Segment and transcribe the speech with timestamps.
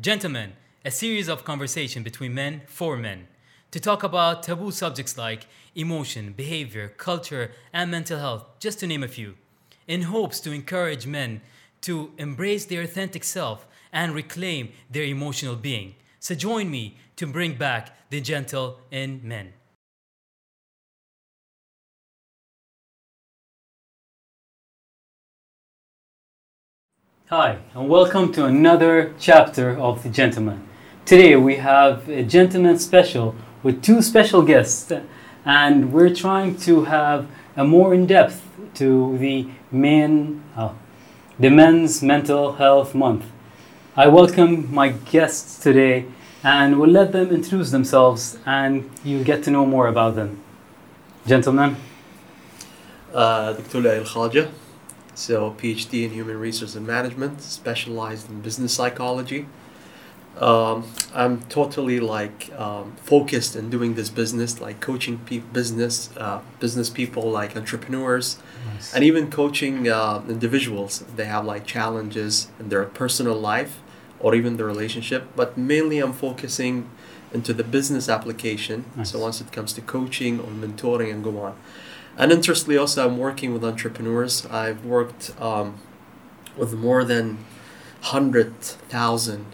[0.00, 0.52] Gentlemen,
[0.84, 3.26] a series of conversation between men for men
[3.72, 9.02] to talk about taboo subjects like emotion, behavior, culture, and mental health, just to name
[9.02, 9.34] a few,
[9.88, 11.40] in hopes to encourage men
[11.80, 15.96] to embrace their authentic self and reclaim their emotional being.
[16.20, 19.52] So join me to bring back the gentle in men.
[27.30, 30.66] Hi, and welcome to another chapter of The Gentleman.
[31.04, 34.90] Today we have a gentleman special with two special guests,
[35.44, 38.40] and we're trying to have a more in depth
[38.76, 40.74] to the men, oh,
[41.38, 43.26] the Men's Mental Health Month.
[43.94, 46.06] I welcome my guests today,
[46.42, 50.42] and we'll let them introduce themselves, and you'll get to know more about them.
[51.26, 51.76] Gentlemen,
[53.12, 53.80] Uh, Dr.
[53.80, 54.48] Lail Khaja,
[55.18, 59.46] so PhD in Human Resource and Management, specialized in business psychology.
[60.40, 66.40] Um, I'm totally like um, focused in doing this business, like coaching pe- business uh,
[66.60, 68.38] business people, like entrepreneurs,
[68.72, 68.94] Nice.
[68.94, 71.00] and even coaching uh, individuals.
[71.16, 73.80] They have like challenges in their personal life
[74.20, 76.88] or even their relationship, but mainly I'm focusing
[77.34, 78.84] into the business application.
[78.94, 79.10] Nice.
[79.10, 81.56] So once it comes to coaching or mentoring and go on.
[82.18, 84.44] And interestingly, also I'm working with entrepreneurs.
[84.46, 85.76] I've worked um,
[86.56, 87.38] with more than
[88.00, 89.46] hundred thousand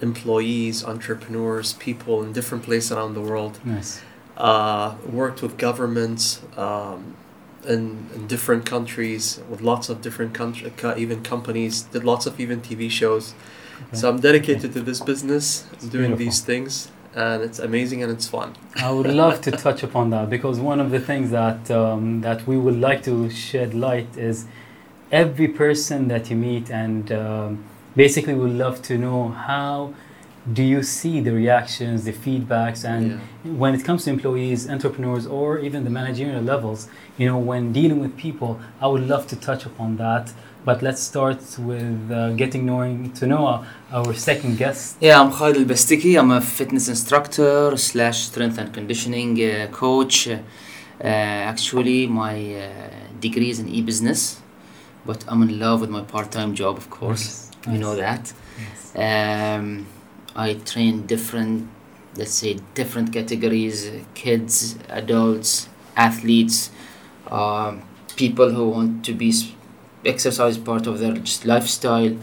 [0.00, 3.58] employees, entrepreneurs, people in different places around the world.
[3.64, 4.00] nice.
[4.36, 7.16] Uh, worked with governments um,
[7.66, 11.82] in, in different countries, with lots of different country, even companies.
[11.82, 13.34] Did lots of even TV shows.
[13.92, 16.16] So I'm dedicated to this business, doing beautiful.
[16.16, 18.54] these things, and it's amazing and it's fun.
[18.76, 22.46] I would love to touch upon that because one of the things that um, that
[22.46, 24.46] we would like to shed light is
[25.10, 27.64] every person that you meet, and um,
[27.96, 29.94] basically we would love to know how
[30.52, 33.04] do you see the reactions, the feedbacks, and
[33.44, 33.52] Yeah.
[33.62, 37.98] when it comes to employees, entrepreneurs, or even the managerial levels, you know, when dealing
[38.00, 40.32] with people, I would love to touch upon that.
[40.66, 44.96] But let's start with uh, getting knowing to know our, second guest.
[45.00, 46.18] Yeah, I'm Khalid Al-Bastiki.
[46.18, 50.26] I'm a fitness instructor slash strength and conditioning uh, coach.
[50.26, 50.36] Uh,
[51.04, 52.70] actually, my uh,
[53.20, 54.40] degree is in e-business,
[55.04, 57.48] but I'm in love with my part-time job, of course.
[57.70, 58.32] You know that.
[58.96, 59.86] Um,
[60.34, 61.68] I train different,
[62.16, 66.72] let's say, different categories: kids, adults, athletes,
[67.28, 67.82] um,
[68.16, 69.30] people who want to be
[70.06, 72.16] exercise part of their just lifestyle.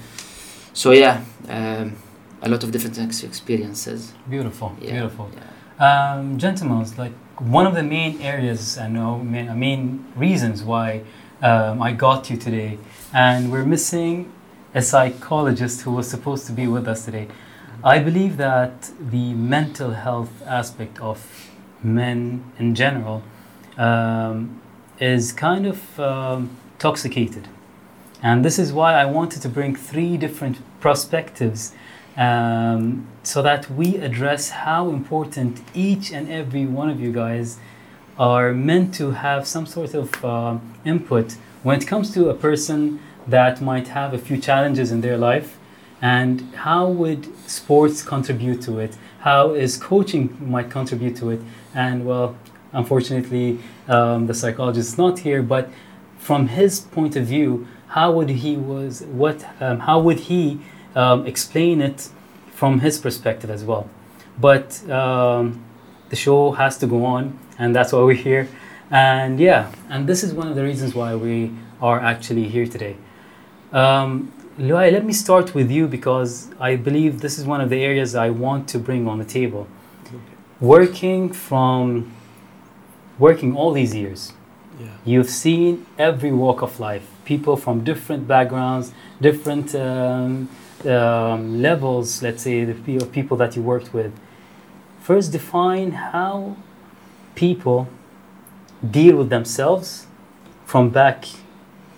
[0.73, 1.95] So yeah, um,
[2.41, 4.13] a lot of different ex- experiences.
[4.29, 5.29] Beautiful, Yeah, beautiful.
[5.33, 5.43] yeah.
[6.15, 11.01] Um, gentlemen, like one of the main areas I know, main, main reasons why
[11.41, 12.77] um, I got you today,
[13.13, 14.31] and we're missing
[14.75, 17.27] a psychologist who was supposed to be with us today.
[17.83, 21.49] I believe that the mental health aspect of
[21.83, 23.23] men in general
[23.77, 24.61] um,
[24.99, 27.47] is kind of um, toxicated.
[28.23, 31.73] And this is why I wanted to bring three different perspectives
[32.15, 37.57] um, so that we address how important each and every one of you guys
[38.17, 42.99] are meant to have some sort of um input when it comes to a person
[43.27, 45.57] that might have a few challenges in their life
[46.01, 48.97] and how would sports contribute to it?
[49.21, 51.41] How is coaching might contribute to it?
[51.73, 52.35] And well
[52.71, 55.69] unfortunately um, the psychologist is not here but
[56.19, 60.59] from his point of view how would he was what um, how would he
[60.95, 62.09] um, explain it
[62.59, 63.85] from his perspective as well
[64.47, 65.63] but um,
[66.09, 68.47] the show has to go on and that's why we're here
[68.91, 71.51] and yeah and this is one of the reasons why we
[71.81, 72.95] are actually here today
[73.71, 77.81] um, Luai, let me start with you because I believe this is one of the
[77.83, 79.67] areas I want to bring on the table.
[80.61, 82.11] Working from
[83.17, 84.33] working all these years,
[84.79, 84.87] Yeah.
[85.05, 90.49] you've seen every walk of life, people from different backgrounds, different um,
[90.85, 94.11] um, levels, let's say, the people that you worked with.
[94.99, 96.55] First, define how
[97.35, 97.87] people
[98.89, 100.07] deal with themselves
[100.65, 101.25] from back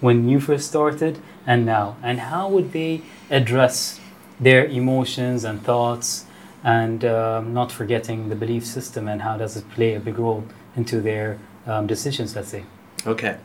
[0.02, 4.00] when you first started and now, and how would they address
[4.40, 6.26] their emotions and thoughts,
[6.64, 10.44] and um, not forgetting the belief system and how does it play a big role
[10.76, 12.64] into their um, decisions, let's say.
[13.06, 13.38] Okay.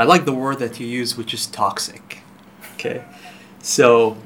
[0.00, 2.22] I like the word that you use, which is toxic.
[2.74, 3.04] Okay.
[3.62, 4.16] So,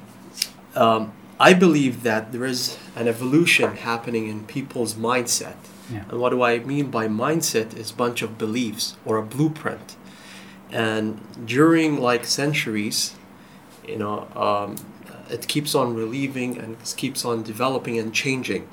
[0.77, 5.57] um, I believe that there is an evolution happening in people's mindset.
[5.91, 6.05] Yeah.
[6.09, 9.97] And what do I mean by mindset is bunch of beliefs or a blueprint.
[10.71, 13.17] And during like centuries,
[13.85, 14.77] you know, um,
[15.29, 18.69] it keeps on relieving and keeps on developing and changing.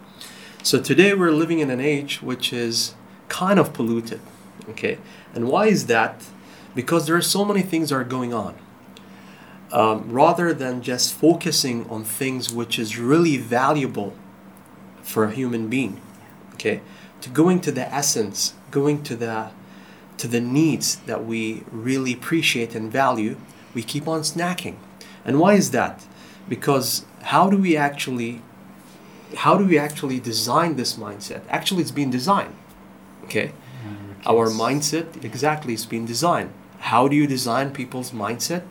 [0.62, 2.94] So today we're living in an age which is
[3.28, 4.22] kind of polluted.
[4.70, 5.00] Okay,
[5.34, 6.24] and why is that?
[6.76, 8.56] Because there are so many things that are going on.
[9.72, 14.14] Um, rather than just focusing on things which is really valuable
[15.02, 16.02] for a human being,
[16.56, 16.82] okay,
[17.22, 19.52] to going to the essence, going to the
[20.18, 23.38] to the needs that we really appreciate and value,
[23.74, 24.76] we keep on snacking.
[25.26, 26.06] And why is that?
[26.50, 28.42] Because how do we actually
[29.38, 31.42] how do we actually design this mindset?
[31.50, 32.56] Actually, it's been designed.
[33.24, 33.52] Okay,
[34.26, 36.52] our mindset exactly is being designed.
[36.82, 38.64] How do you design people's mindset?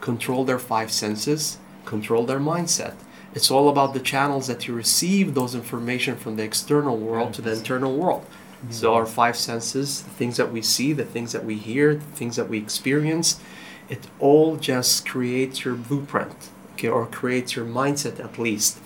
[0.00, 2.94] Control their five senses, control their mindset.
[3.34, 7.42] It's all about the channels that you receive those information from the external world to
[7.42, 8.26] the internal world.
[8.70, 12.04] So our five senses, the things that we see, the things that we hear, the
[12.04, 13.40] things that we experience,
[13.88, 18.78] it all just creates your blueprint, okay, or creates your mindset at least.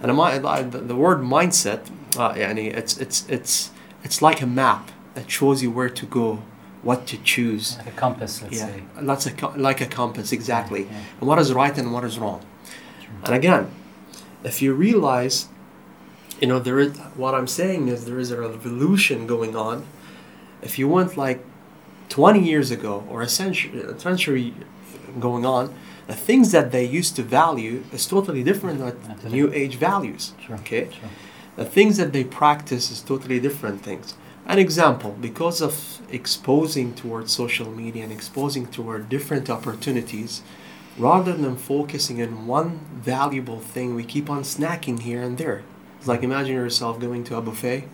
[0.00, 3.70] And the, the word mindset, uh, it's it's it's
[4.02, 6.42] it's like a map that shows you where to go,
[6.82, 7.76] what to choose.
[7.78, 9.30] Like a compass, let's yeah, say.
[9.30, 11.02] a co- like a compass exactly, Yeah.
[11.20, 12.40] and what is right and what is wrong.
[13.24, 13.70] And again,
[14.44, 15.48] if you realize,
[16.40, 19.84] you know, there is what I'm saying is there is a revolution going on.
[20.62, 21.44] If you went like
[22.08, 24.54] 20 years ago or a century, a century
[25.18, 25.74] going on,
[26.06, 30.32] the things that they used to value is totally different than Yeah, new age values.
[30.44, 30.56] Sure.
[30.56, 31.10] Okay, Sure.
[31.56, 34.14] the things that they practice is totally different things.
[34.50, 40.42] An example, because of exposing towards social media and exposing toward different opportunities,
[40.98, 45.62] rather than focusing on one valuable thing, we keep on snacking here and there.
[45.98, 47.84] It's like imagine yourself going to a buffet.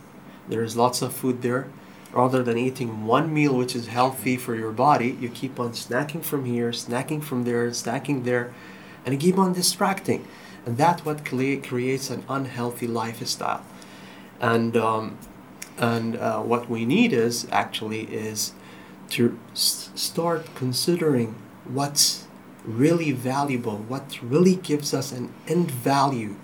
[0.49, 1.69] There is lots of food there.
[2.11, 6.25] Rather than eating one meal which is healthy for your body, you keep on snacking
[6.25, 8.55] from here, snacking from there, snacking there,
[9.05, 10.27] and you keep on distracting.
[10.65, 13.63] And that's what creates an unhealthy lifestyle.
[14.41, 15.19] And um,
[15.79, 18.53] and uh, what we need is actually is
[19.11, 21.35] to s- start considering
[21.65, 22.27] what's
[22.65, 26.37] really valuable, what really gives us an end value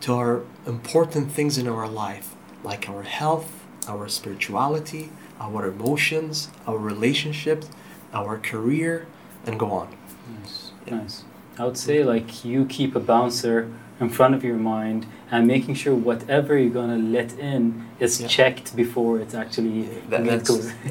[0.00, 5.10] to our important things in our life, like our health, our spirituality,
[5.40, 7.68] our emotions, our relationships,
[8.12, 9.06] our career,
[9.44, 9.96] and go on.
[10.40, 10.72] Nice.
[10.86, 10.96] Yeah.
[10.98, 11.24] Nice.
[11.58, 15.74] I would say like you keep a bouncer in front of your mind and making
[15.74, 18.28] sure whatever you're gonna let in is Yeah.
[18.28, 20.50] checked before it's actually That, that's,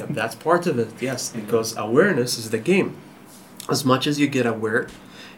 [0.09, 2.89] that's part of it, yes, because awareness is the game.
[3.69, 4.87] As much as you get aware,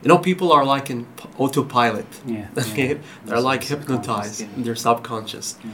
[0.02, 2.08] you know, people are like in p- autopilot.
[2.26, 2.48] yeah.
[2.58, 2.98] Okay, yeah.
[3.26, 4.48] they're like hypnotized yeah.
[4.56, 5.72] in their subconscious, Yeah.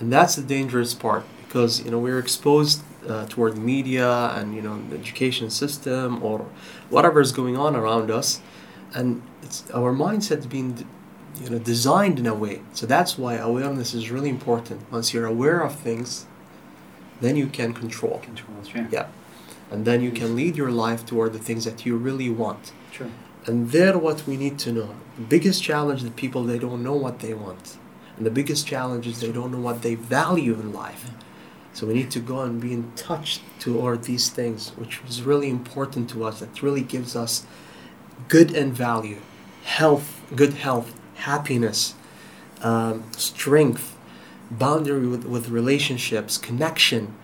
[0.00, 2.78] and that's the dangerous part because you know we're exposed
[3.08, 6.38] uh, toward media and you know the education system or
[6.94, 8.40] whatever is going on around us,
[8.94, 10.70] and it's our mindset's being
[11.42, 12.60] you know designed in a way.
[12.74, 14.80] So that's why awareness is really important.
[14.90, 16.26] Once you're aware of things,
[17.20, 18.86] then you can control, Control, sure.
[18.90, 19.06] Yeah.
[19.70, 22.72] and then you can lead your life toward the things that you really want.
[22.92, 23.08] Sure.
[23.46, 26.94] And there, what we need to know, the biggest challenge that people they don't know
[26.94, 27.76] what they want,
[28.16, 31.10] and the biggest challenge is they don't know what they value in life.
[31.72, 35.48] So we need to go and be in touch toward these things, which is really
[35.48, 36.40] important to us.
[36.40, 37.46] That really gives us
[38.28, 39.20] good and value,
[39.64, 41.94] health, good health, happiness,
[42.62, 43.96] um, strength,
[44.50, 47.14] boundary with, with relationships, connection,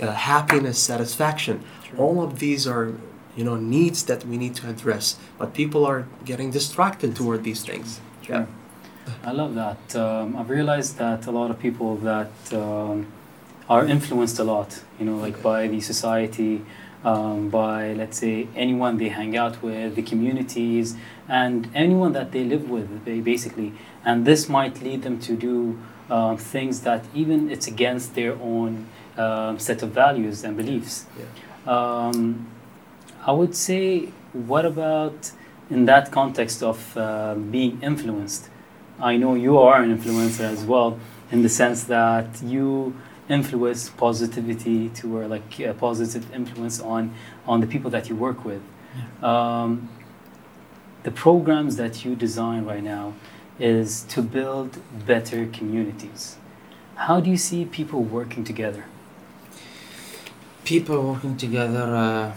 [0.00, 1.64] uh, happiness, satisfaction.
[1.88, 1.98] Sure.
[1.98, 2.94] All of these are,
[3.36, 5.16] you know, needs that we need to address.
[5.38, 8.00] But people are getting distracted toward these things.
[8.22, 8.46] Sure.
[9.22, 9.96] I love that.
[9.96, 13.06] Um, I've realized that a lot of people that um,
[13.68, 16.64] are influenced a lot, you know, like by the society,
[17.04, 20.96] um, by let's say anyone they hang out with, the communities,
[21.28, 23.72] and anyone that they live with, ba- basically.
[24.04, 25.78] And this might lead them to do
[26.10, 31.06] um, things that even it's against their own um, set of values and beliefs.
[31.66, 32.46] Um,
[33.26, 35.32] I would say, what about
[35.70, 38.50] in that context of uh, being influenced?
[39.00, 40.98] I know you are an influencer as well,
[41.30, 42.94] in the sense that you
[43.29, 47.13] influence positivity to or like a positive influence on
[47.47, 48.61] on the people that you work with.
[49.23, 49.89] Um,
[51.03, 53.13] the programs that you design right now
[53.59, 54.69] is to build
[55.05, 56.37] better communities.
[56.95, 58.83] How do you see people working together?
[60.65, 62.31] people working together uh,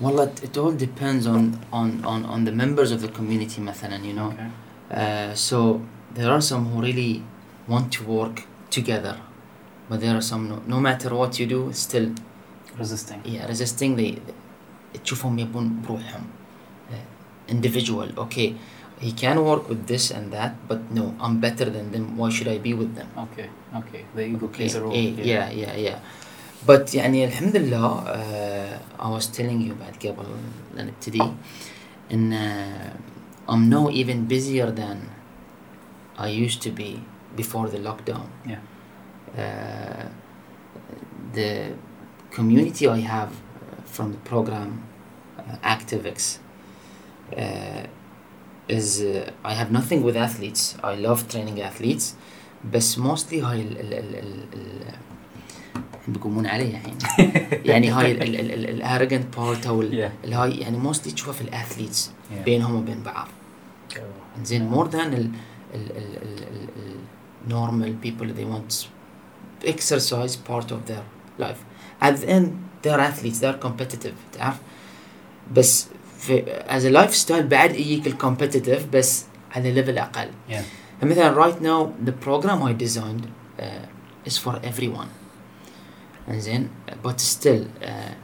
[0.00, 4.02] well it, it all depends on, on, on, on the members of the community مثلا
[4.04, 4.50] you know Okay.
[4.90, 5.82] uh, so
[6.14, 7.22] there are some who really
[7.66, 9.16] want to work together
[9.88, 12.08] but there are some no, no matter what you do still
[12.78, 13.20] Resisting.
[13.24, 14.10] yeah resisting they
[15.04, 16.22] تشوفهم يبون بروحهم
[16.88, 16.94] Uh,
[17.52, 18.08] individual.
[18.24, 18.48] Okay,
[19.00, 22.16] he can work with this and that, but no, I'm better than them.
[22.16, 23.08] Why should I be with them?
[23.28, 23.48] Okay,
[23.80, 24.02] okay.
[24.16, 24.94] The ego Okay, plays a role.
[24.96, 25.98] eh, yeah, yeah, yeah.
[26.66, 30.26] But يعني الحمد لله uh, I was telling you بعد قبل
[30.76, 31.24] لا نبتدي
[32.12, 34.96] إن uh, I'm now even busier than
[36.18, 37.00] I used to be
[37.40, 38.26] before the lockdown.
[38.52, 38.60] Yeah.
[39.42, 40.06] Uh,
[41.38, 41.50] the
[42.36, 44.70] community I have uh, from the program
[45.38, 46.18] uh, ActiveX
[47.36, 47.82] uh,
[48.78, 50.62] is uh, I have nothing with athletes.
[50.82, 52.06] I love training athletes
[52.72, 54.92] بس mostly هاي ال ال ال ال ال
[56.08, 56.98] بيقومون علي الحين
[57.64, 60.24] يعني هاي ال ال ال ال الارجنت بارت او ال- Yeah.
[60.26, 62.44] الهاي يعني موستلي تشوفها في الاثليتس Yeah.
[62.44, 63.28] بينهم وبين بعض
[63.94, 63.98] Oh.
[64.44, 65.32] زين مور ذان
[67.46, 68.88] ال ال ال ال ال ال normal people they want
[69.74, 71.04] exercise part of their
[71.38, 71.60] life
[72.00, 72.46] at the end
[72.82, 74.56] they're athletes they're competitive تعرف
[75.52, 75.86] بس
[76.18, 80.62] في as a lifestyle بعد يجيك الكومبتيتيف بس على ليفل اقل Yeah.
[81.02, 83.26] مثلا right now the program I designed
[83.58, 85.08] uh, is for everyone
[86.30, 86.68] زين
[87.04, 88.14] but still uh,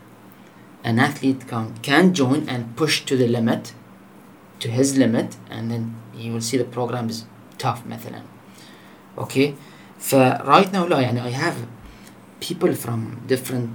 [0.85, 3.73] an athlete can can join and push to the limit
[4.61, 5.85] to his limit and then
[6.23, 7.25] you will see the program is
[7.59, 8.23] tough مثلا
[9.20, 9.54] أوكي
[10.00, 11.56] ف right now لا يعني I have
[12.50, 13.70] people from different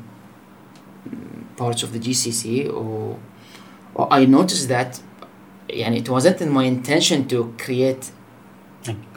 [1.61, 3.15] parts of the GCC و
[3.99, 5.01] I noticed that
[5.71, 8.05] يعني it wasn't in my intention to create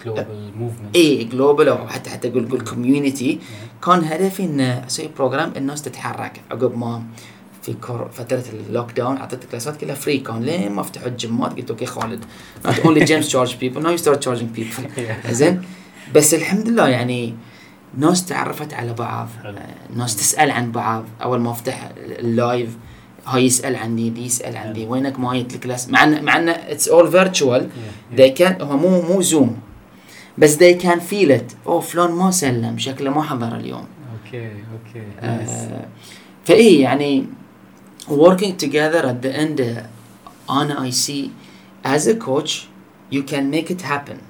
[0.04, 3.40] جلوبال موفمنت اي جلوبال أو حتى حتى أقول أقول كوميونتي
[3.86, 6.42] كان هدفي إن أسوي بروجرام الناس تتحرك.
[6.52, 7.04] عقب ما
[7.62, 7.76] في
[8.14, 12.26] فترة اللوك داون أعطيت الكلاسات كلها فري كان لين ما افتح الجيمات قلت أوكي خالد.
[12.86, 14.72] اونلي جيمس تشارج بيبل ناو يو ستارت تشارجينج بيبل
[15.30, 15.62] زين؟
[16.16, 17.36] بس الحمد لله يعني
[17.98, 19.30] ناس تعرفت على بعض.
[19.96, 21.06] ناس تسأل عن بعض.
[21.24, 22.78] أول ما أفتح اللايف
[23.26, 24.82] هاي يسأل عني دي يسأل عندي.
[24.82, 24.92] حلو.
[24.92, 27.70] وينك ما جيت الكلاس؟ مع ان مع إن اتس اول فيرتشوال
[28.18, 29.60] they can هو مو مو زوم
[30.38, 31.68] بس can feel it.
[31.68, 32.78] أوه فلان ما سلم.
[32.78, 33.86] شكله ما حضر اليوم.
[34.32, 35.22] okay.
[35.22, 35.24] Nice.
[35.24, 35.86] آه
[36.46, 37.26] فإيه يعني
[38.10, 41.30] working together at the end uh, أنا I see
[41.86, 42.52] as a coach
[43.12, 44.27] you can make it happen.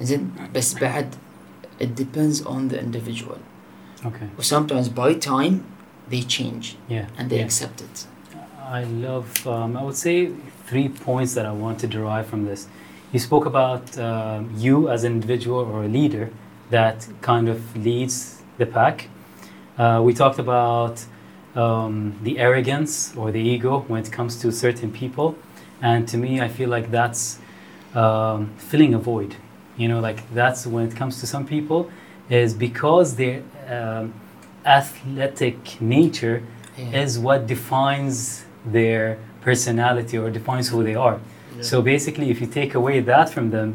[0.00, 1.14] زين بس بعد
[1.80, 3.38] it depends on the individual
[4.04, 4.28] Okay.
[4.40, 5.54] sometimes by time
[6.10, 7.06] they change Yeah.
[7.18, 7.44] and they yeah.
[7.44, 8.06] accept it
[8.70, 10.30] I love, um, I would say,
[10.66, 12.68] three points that I want to derive from this.
[13.12, 16.30] You spoke about um, you as an individual or a leader
[16.68, 19.08] that kind of leads the pack.
[19.78, 21.02] Uh, we talked about
[21.54, 25.34] um, the arrogance or the ego when it comes to certain people.
[25.80, 27.38] And to me, I feel like that's
[27.94, 29.36] um, filling a void.
[29.77, 31.89] You know, like that's when it comes to some people,
[32.29, 34.13] is because their um,
[34.65, 36.37] athletic nature
[36.77, 37.03] Yeah.
[37.03, 38.17] is what defines
[38.77, 41.17] their personality or defines who they are.
[41.55, 41.61] Yeah.
[41.69, 43.69] So basically, if you take away that from them,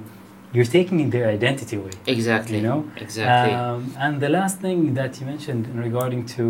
[0.55, 1.95] you're taking their identity away.
[2.07, 2.81] exactly You know?
[3.07, 6.45] exactly Um, and the last thing that you mentioned in regarding to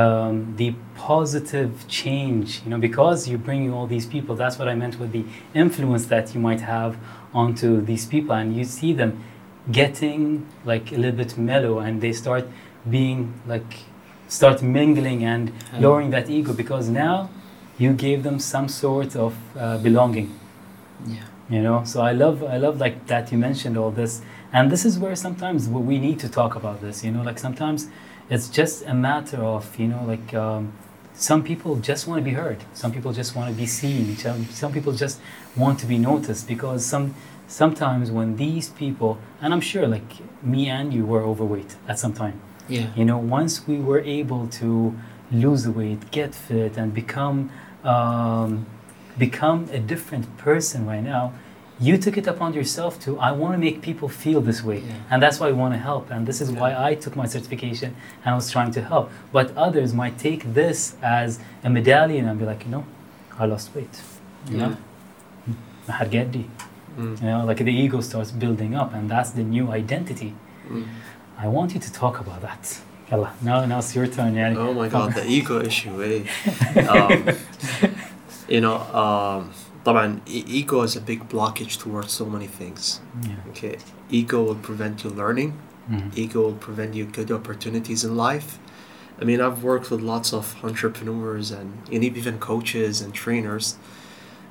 [0.00, 0.74] um, the
[1.12, 5.10] positive change, you know, because you're bringing all these people, that's what I meant with
[5.18, 5.24] the
[5.64, 6.92] influence that you might have
[7.34, 9.22] onto these people, and you see them
[9.70, 12.46] getting like a little bit mellow, and they start
[12.88, 13.80] being like
[14.28, 17.30] start mingling and lowering that ego because now
[17.78, 20.38] you gave them some sort of uh, belonging.
[21.06, 21.24] Yeah.
[21.50, 21.84] You know?
[21.84, 24.22] So i love i love like that you mentioned all this.
[24.52, 27.22] And this is where sometimes we need to talk about this you know?
[27.22, 27.88] Like sometimes
[28.30, 30.72] it's just a matter of you know like um,
[31.14, 32.58] some people just want to be heard.
[32.74, 34.16] Some people just want to be seen.
[34.16, 35.20] Some, people just
[35.56, 37.14] want to be noticed because some
[37.46, 40.10] sometimes when these people and i'm sure like
[40.42, 42.40] me and you were overweight at some time.
[42.68, 42.86] Yeah.
[42.96, 44.96] You know, once we were able to
[45.30, 47.50] lose the weight, get fit, and become
[47.84, 48.66] um,
[49.18, 51.34] become a different person right now,
[51.86, 55.10] you took it upon yourself to i want to make people feel this way yeah.
[55.10, 56.60] and that's why i want to help and this is yeah.
[56.60, 57.90] why i took my certification
[58.24, 62.38] and i was trying to help but others might take this as a medallion and
[62.38, 62.84] be like you know
[63.38, 63.96] i lost weight
[64.48, 64.68] you yeah.
[64.68, 64.76] know
[65.86, 66.40] I had mm.
[66.96, 70.32] you know like the ego starts building up and that's the new identity
[70.68, 70.86] mm.
[71.38, 72.80] i want you to talk about that
[73.42, 76.24] now now it's your turn yeah oh my god the ego issue eh?
[76.94, 77.28] um,
[78.48, 79.52] you know um,
[79.85, 82.99] طبعا e- ego is a big blockage towards so many things.
[83.23, 83.35] Yeah.
[83.49, 83.77] Okay,
[84.09, 85.53] ego will prevent you learning.
[85.91, 86.11] Mhm.
[86.23, 88.49] Ego will prevent you good opportunities in life.
[89.21, 93.65] I mean, I've worked with lots of entrepreneurs and, and even coaches and trainers.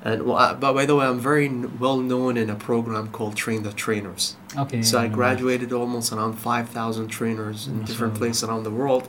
[0.07, 3.05] And well, I, but by the way, I'm very n- well known in a program
[3.15, 4.23] called Train the Trainers.
[4.63, 4.81] Okay.
[4.89, 8.19] So I yeah, graduated almost around 5,000 trainers in different Mashallah.
[8.19, 9.05] places around the world.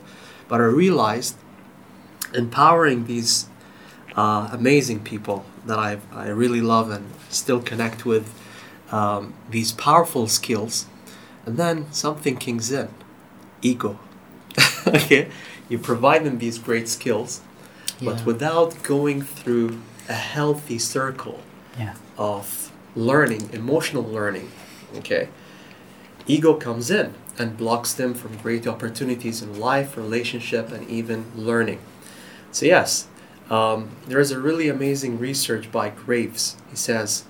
[0.49, 1.35] But I realized
[2.33, 3.47] empowering these
[4.16, 8.24] uh, amazing people that I I really love and still connect with.
[8.92, 10.86] Um, these powerful skills,
[11.44, 12.88] and then something kicks in,
[13.60, 13.98] ego.
[14.86, 15.28] okay,
[15.68, 17.40] you provide them these great skills,
[18.00, 21.40] but without going through a healthy circle
[21.78, 21.94] Yeah.
[22.16, 24.48] of learning, emotional learning,
[24.98, 25.28] okay,
[26.26, 31.78] ego comes in and blocks them from great opportunities in life, relationship, and even learning.
[32.52, 33.08] So yes,
[33.50, 36.56] um, there is a really amazing research by Graves.
[36.70, 37.24] He says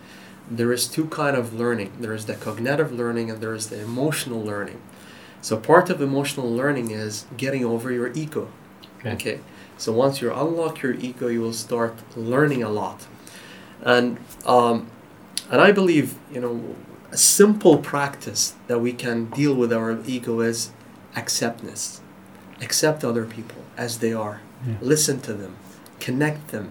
[0.51, 1.93] there is two kind of learning.
[2.01, 4.81] There is the cognitive learning and there is the emotional learning.
[5.43, 8.49] So part of emotional learning is getting over your ego.
[9.01, 9.13] Okay.
[9.13, 9.41] Okay.
[9.79, 13.07] So once you unlock your ego, you will start learning a lot,
[13.83, 14.91] and um,
[15.51, 16.75] and I believe you know
[17.13, 20.71] a simple practice that we can deal with our ego is
[21.15, 22.01] acceptance.
[22.63, 24.41] Accept other people as they are.
[24.67, 24.75] Yeah.
[24.81, 25.57] Listen to them,
[26.07, 26.67] connect them.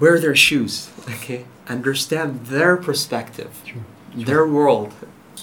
[0.00, 0.90] Wear their shoes.
[1.14, 1.40] Okay.
[1.68, 3.84] Understand their perspective, True.
[4.30, 4.92] their world.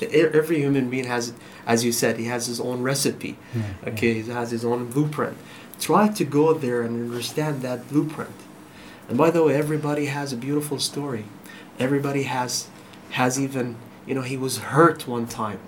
[0.02, 1.34] Every human being has,
[1.74, 3.34] as you said, he has his own recipe.
[3.56, 3.90] Yeah.
[3.90, 5.38] Okay, he has his own blueprint.
[5.80, 8.38] Try to go there and understand that blueprint.
[9.10, 11.26] And by the way, everybody has a beautiful story.
[11.86, 12.52] Everybody has
[13.20, 13.66] has even
[14.08, 15.60] you know he was hurt one time.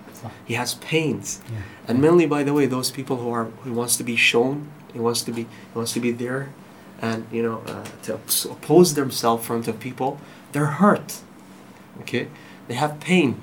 [0.50, 1.28] He has pains.
[1.52, 1.62] yeah.
[1.88, 4.56] And mainly, by the way, those people who are who wants to be shown,
[4.96, 6.42] he wants to be he wants to be there,
[7.03, 10.19] and you know uh, to oppos- oppose themselves in front of people.
[10.53, 11.21] They're hurt.
[12.01, 12.29] Okay,
[12.69, 13.41] they have pain.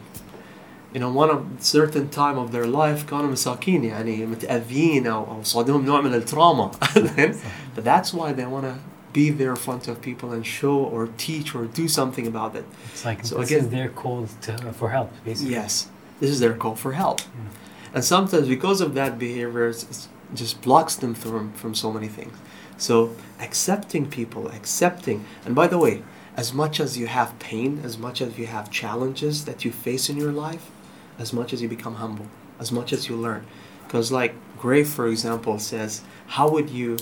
[0.93, 5.43] You know, one of certain time of their life كانوا مساكين يعني متأذيين أو أو
[5.43, 6.71] صادهم نوع من التراما.
[7.75, 8.75] but that's why they want to
[9.11, 12.65] be there in front of people and show or teach or do something about it.
[12.93, 15.53] It's like So this again- is their call to, for help, basically.
[15.53, 15.87] Yes,
[16.21, 17.19] this is their call for help.
[17.21, 17.93] Yeah.
[17.95, 22.07] And sometimes because of that behavior, it's, it's just blocks them from, from so many
[22.09, 22.35] things.
[22.77, 26.03] So accepting people, accepting, and by the way,
[26.35, 30.09] as much as you have pain, as much as you have challenges that you face
[30.09, 30.69] in your life,
[31.17, 32.27] as much as you become humble,
[32.59, 33.45] as much as you learn.
[33.85, 36.97] Because like Gray, for example, says, how would you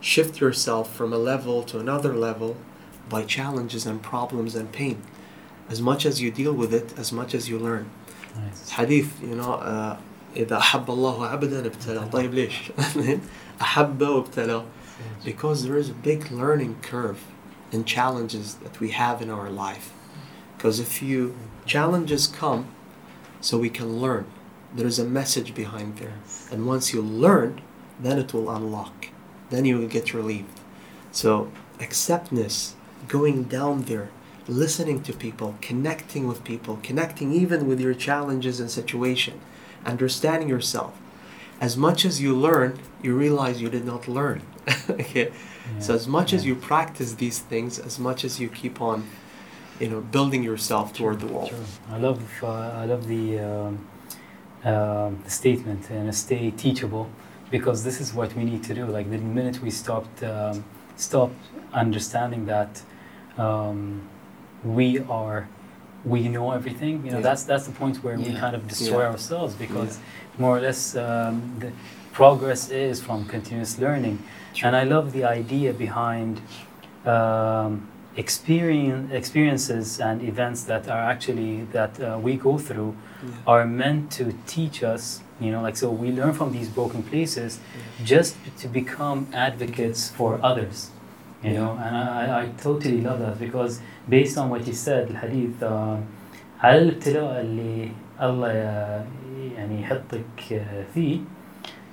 [0.00, 2.56] shift yourself from a level to another level
[3.08, 5.02] by challenges and problems and pain?
[5.68, 7.90] As much as you deal with it, as much as you learn.
[8.34, 8.70] Nice.
[8.70, 9.96] حديث you know uh,
[10.36, 12.54] إذا أحب الله عبدا ابتلاه طيب ليش؟
[13.62, 14.64] أحب وابتلاه
[15.23, 17.23] because there is a big learning curve
[17.71, 19.91] and challenges that we have in our life.
[20.55, 22.67] Because if you challenges come
[23.41, 24.25] so we can learn.
[24.73, 26.15] There is a message behind there.
[26.51, 27.61] And once you learn
[27.99, 29.07] then it will unlock.
[29.49, 30.59] Then you will get relieved.
[31.11, 32.75] So acceptance
[33.07, 34.09] going down there
[34.47, 39.39] listening to people connecting with people connecting even with your challenges and situation
[39.83, 40.97] understanding yourself
[41.59, 44.41] as much as you learn you realize you did not learn
[44.89, 45.31] okay
[45.79, 49.07] so as much as you practice these things as much as you keep on
[49.79, 51.65] you know building yourself toward the wall True.
[51.89, 52.47] I love uh,
[52.81, 53.87] I love the um,
[54.65, 57.09] the statement and stay teachable
[57.51, 58.85] because this is what we need to do.
[58.85, 60.65] Like the minute we stopped um,
[60.95, 61.31] stop
[61.73, 62.81] understanding that
[63.37, 64.07] um,
[64.63, 65.47] we are
[66.05, 66.95] we know everything.
[67.05, 67.29] You know Yeah.
[67.29, 69.11] that's that's the point where we kind of destroy Yeah.
[69.11, 69.99] ourselves because
[70.37, 71.71] more or less um, the
[72.13, 74.17] progress is from continuous learning.
[74.63, 76.41] And I love the idea behind
[77.05, 83.31] um, experience, experiences and events that are actually that uh, we go through Yeah.
[83.53, 85.21] are meant to teach us.
[85.39, 87.59] You know, like so we learn from these broken places
[88.03, 90.91] just to become advocates for others.
[91.44, 91.58] You Yeah.
[91.60, 95.50] know, and I, I- I totally love that because based on what you said الحديث
[95.62, 95.98] um,
[96.60, 97.88] على الابتلاء اللي
[98.22, 98.48] الله
[99.56, 100.60] يعني يحطك
[100.94, 101.16] فيه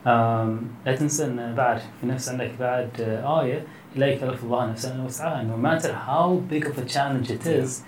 [0.05, 0.49] um,
[0.85, 3.63] لا تنسى ان بعد في نفس عندك بعد uh, آية
[3.95, 7.81] لا يكلف الله نفسا الا وسعها no matter how big of a challenge it is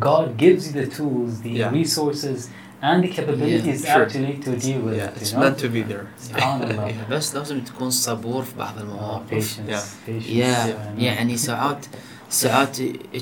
[0.00, 1.70] God gives you the tools the Yeah.
[1.80, 2.48] resources
[2.81, 4.03] and the capabilities sure.
[4.03, 5.43] actually to deal with yeah it it's you know?
[5.43, 9.69] meant to be there سبحان الله بس لازم تكون صبور في بعض Oh, المواقف patience
[9.69, 10.09] Yeah.
[10.09, 11.85] patience yeah, يعني ساعات
[12.29, 12.77] ساعات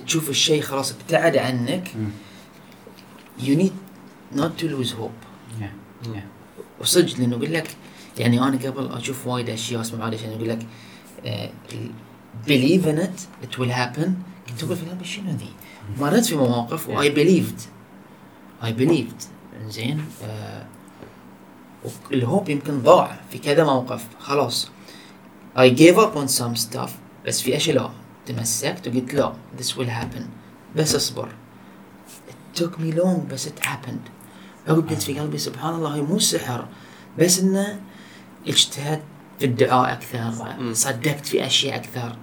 [0.06, 3.44] تشوف الشيء خلاص ابتعد عنك Mm.
[3.44, 3.74] you need
[4.40, 5.22] not to lose hope
[5.62, 5.64] yeah
[6.08, 6.20] yeah
[6.82, 7.68] وصدق لأنه يقول لك
[8.18, 10.60] يعني أنا قبل أشوف وايد اشياء اسمع وايد اشياء يقول لك
[11.26, 11.50] آه،
[12.48, 14.10] believe in it it will happen
[14.50, 15.50] كنت أقول في شنو ذي؟
[16.00, 17.62] مريت في مواقف و I believed
[18.64, 19.37] I believed
[19.70, 20.66] زين آه،
[22.12, 24.06] الهوب يمكن ضاع في كذا موقف.
[24.20, 24.70] خلاص.
[25.58, 26.90] I gave up on some stuff
[27.26, 27.90] بس في أشياء لا.
[28.26, 30.22] تمسكت وقلت لا this will happen.
[30.76, 31.30] بس اصبر.
[32.30, 34.10] It took me long بس it happened.
[34.68, 36.68] عقب قلت في قلبي سبحان الله هي مو سحر.
[37.20, 37.82] بس إنه
[38.48, 39.04] اجتهدت
[39.40, 40.34] في الدعاء أكثر.
[40.74, 42.16] صدقت في أشياء أكثر.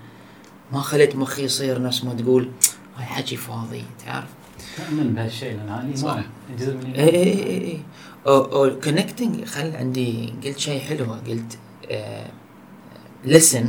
[0.73, 2.51] ما خليت مخي يصير نفس ما تقول
[2.97, 3.85] هاي حكي فاضي.
[4.07, 4.29] تعرف؟
[4.77, 5.69] تؤمن بهالشيء لأن.
[5.69, 6.25] الايمان
[6.59, 7.81] جزء من اي اي اي اي
[8.27, 11.59] أو أو كونكتنج خل عندي قلت شيء حلو قلت
[11.91, 12.31] آه
[13.27, 13.67] listen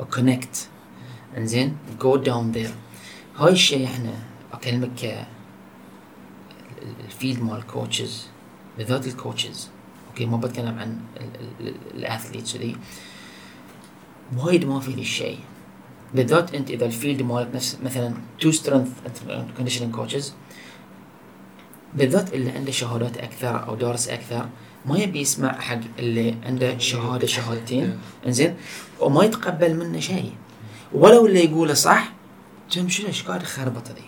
[0.00, 0.68] وكونكت
[1.36, 2.70] إنزين جو داون ذير
[3.36, 4.12] هاي الشيء إحنا
[4.52, 5.26] أكلمك
[7.04, 8.26] الفيلد مال الكوتشز
[8.78, 9.68] بالذات الكوتشز
[10.08, 11.00] أوكي ما بتكلم عن
[11.94, 12.76] الاثليتس ذي
[14.36, 15.38] وايد ما في ذي الشيء.
[16.14, 18.88] بالذات انت اذا الفيلد مالك نفس مثلا تو سترينث
[19.56, 20.34] كونديشننج كوتشز
[21.94, 24.46] بالذات اللي عنده شهادات أكثر أو دارس أكثر
[24.86, 27.98] ما يبي يسمع حق اللي عنده شهادة شهادتين.
[28.26, 28.56] إنزين؟
[29.00, 30.32] وما يتقبل منه شيء.
[30.92, 32.12] ولو اللي يقوله صح
[32.70, 34.04] تم شنو؟ إيش قاعد يخربط ذي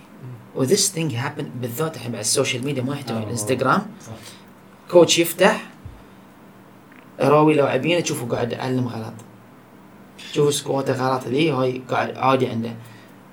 [0.54, 3.26] وذس ثينج هابن بالذات الحين على السوشيال ميديا ما يحتوي على آه.
[3.26, 4.12] الانستغرام صح.
[4.90, 5.70] كوتش يفتح
[7.20, 9.14] راوي لاعبين تشوفه قاعد يعلم غلط.
[10.32, 12.74] شوف سكواته غلط ذي هاي قاعد عادي عنده.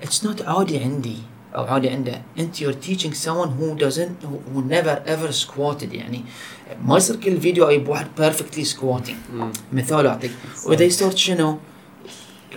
[0.04, 1.18] اتس نوت عادي عندي
[1.56, 2.22] أو عادي عنده.
[2.40, 6.24] أنت teaching someone who doesn't who, who never ever squatted يعني.
[6.86, 8.08] ما يصير كل فيديو أجيب واحد
[8.64, 9.34] squatting.
[9.34, 9.52] مم.
[9.74, 10.32] مثال أعطيك.
[10.66, 11.58] وإذا يصير شنو؟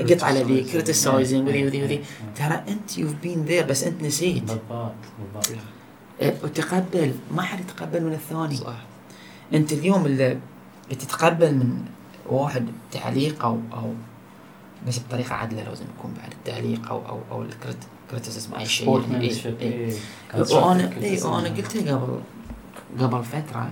[0.01, 2.01] قط على ذي كريتيسايزنج وذي وذي وذي
[2.37, 4.42] ترى أنت you've been there بس أنت نسيت.
[4.42, 4.92] بالضبط
[5.35, 5.59] بالضبط.
[6.23, 7.14] آه، وتقبل.
[7.35, 8.57] ما حد يتقبل من الثاني.
[8.57, 8.83] صح.
[9.55, 10.38] أنت اليوم اللي
[10.90, 11.77] بتتقبل من
[12.27, 13.94] واحد تعليق أو أو
[14.88, 19.57] بس بطريقه عادلة لازم يكون بعد التعليق أو أو أو الكريتيسيزم اي شيء يعني إيه،
[19.61, 19.92] إيه.
[20.35, 20.55] إيه.
[20.55, 21.23] وأنا اي.
[21.23, 22.20] وأنا قلتها قبل
[23.01, 23.70] قبل فترة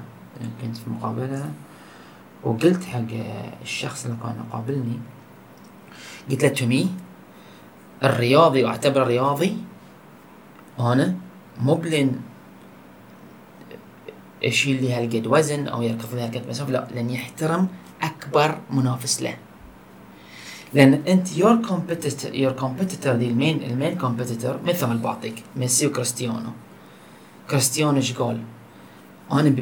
[0.63, 1.51] كنت في مقابلة
[2.43, 3.01] وقلت حق
[3.63, 4.99] الشخص اللي كان يقابلني
[6.31, 6.91] قلت له تو مي
[8.05, 9.57] الرياضي وأعتبره رياضي
[10.81, 11.15] أنا
[11.61, 12.21] مو بلين
[14.43, 17.69] يشيل لي هالقد وزن أو يركض لي هالقد مسافه لا لأن يحترم
[18.03, 19.37] أكبر منافس له
[20.75, 25.43] لأن أنت يور كومبيتيتور يور كومبيتيتور دي المين المين كومبيتيتور مثال بعطيك.
[25.57, 26.51] ميسي وكريستيانو
[27.51, 27.97] كريستيانو.
[27.97, 28.41] إيش قال؟
[29.33, 29.55] أنا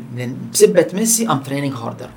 [0.53, 2.11] بسبة ميسي ام تريننج هاردر.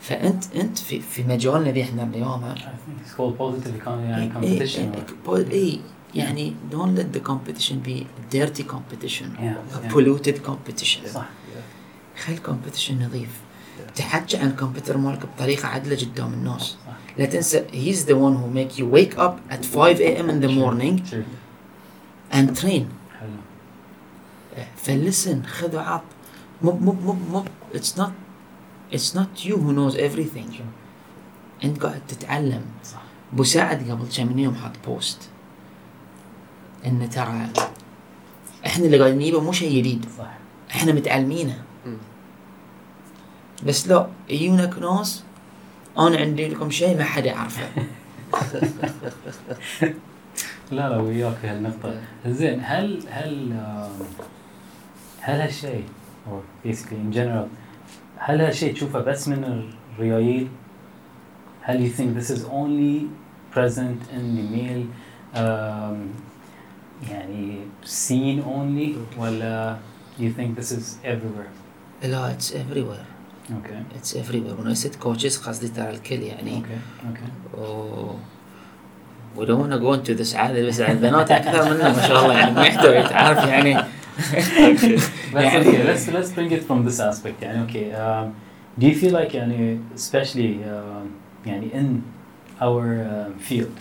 [0.00, 4.32] فانت أنت في في مجالنا ذي إحنا الرياضه I think it's called positive economy يعني
[4.32, 5.80] إيه- إيه- إيه- اي
[6.14, 8.04] يعني don't let the competition be
[8.36, 9.26] dirty competition.
[9.38, 9.94] Yeah, a yeah.
[9.94, 11.06] polluted competition.
[11.14, 11.28] صح
[12.24, 13.30] خلي الكومبetition نظيف.
[13.96, 16.76] تحكي عن الكمبيوتر مالك بطريقة عادلة قدام الناس.
[17.18, 20.30] لا تنسى he's the one who make you wake up at 5 a.m.
[20.30, 21.24] in the morning True.
[22.32, 22.84] and train.
[23.20, 23.40] حلو.
[24.76, 26.02] فلسن خذ وعط.
[26.62, 28.10] مو مو مو مو it's not
[28.92, 30.52] it's not you who knows everything.
[30.56, 31.64] True.
[31.64, 32.62] انت قاعد تتعلم.
[32.84, 33.02] صح.
[33.32, 35.18] ابو سعد قبل كم يوم حط بوست
[36.86, 37.48] انه ترى
[38.66, 40.06] إحنا اللي قاعدين نجيبه مو شيء جديد.
[40.18, 40.38] صح.
[40.70, 41.62] إحنا متعلمينه.
[43.66, 45.24] بس لا يجونك ناس
[45.98, 47.68] أنا عندي لكم شيء ما حد يعرفه
[50.70, 53.52] لا لا وياك في هالنقطة زين هل هل
[55.20, 55.84] هل هالشيء
[56.26, 57.48] or basically in general
[58.18, 60.48] هل هالشيء تشوفه بس من الريايل؟
[61.62, 63.08] هل you think this is only
[63.54, 64.86] present in the male
[65.34, 65.96] um,
[67.10, 69.78] يعني scene only ولا
[70.18, 71.50] you think this is everywhere?
[72.02, 73.13] لا it's everywhere
[73.51, 73.97] Okay.
[73.99, 77.05] it's everywhere وانا ست كوتشز قصدي ترى الكل يعني Okay.
[77.07, 77.59] Okay.
[77.59, 78.11] و
[79.37, 82.33] we don't want to go into this عادي بس البنات اكثر منا ما شاء الله
[82.39, 83.83] يعني محتوى تعرف يعني
[84.19, 87.41] Let's, يعني- okay, let's let's bring it from this aspect.
[87.41, 88.33] يعني okay, um,
[88.79, 91.07] do you feel like يعني especially um,
[91.45, 92.01] يعني in
[92.61, 93.77] our um, field,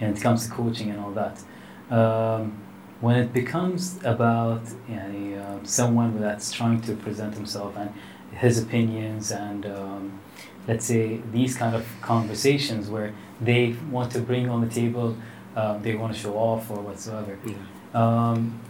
[0.00, 1.36] and it comes to coaching and all that,
[1.90, 2.52] um,
[3.02, 7.90] when it becomes about يعني um, someone that's trying to present himself and
[8.32, 10.20] his opinions and um,
[10.66, 15.16] let's say these kind of conversations where they want to bring on the table,
[15.56, 17.38] um, they want to show off or whatsoever.
[17.44, 17.54] Yeah.
[17.94, 18.60] Um,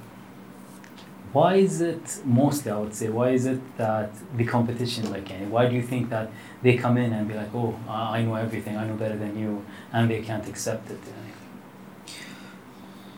[1.33, 5.44] why is it mostly I would say why is it that the competition like any
[5.46, 6.31] why do you think that
[6.62, 9.38] they come in and be like oh I I know everything I know better than
[9.38, 11.33] you and they can't accept it يعني.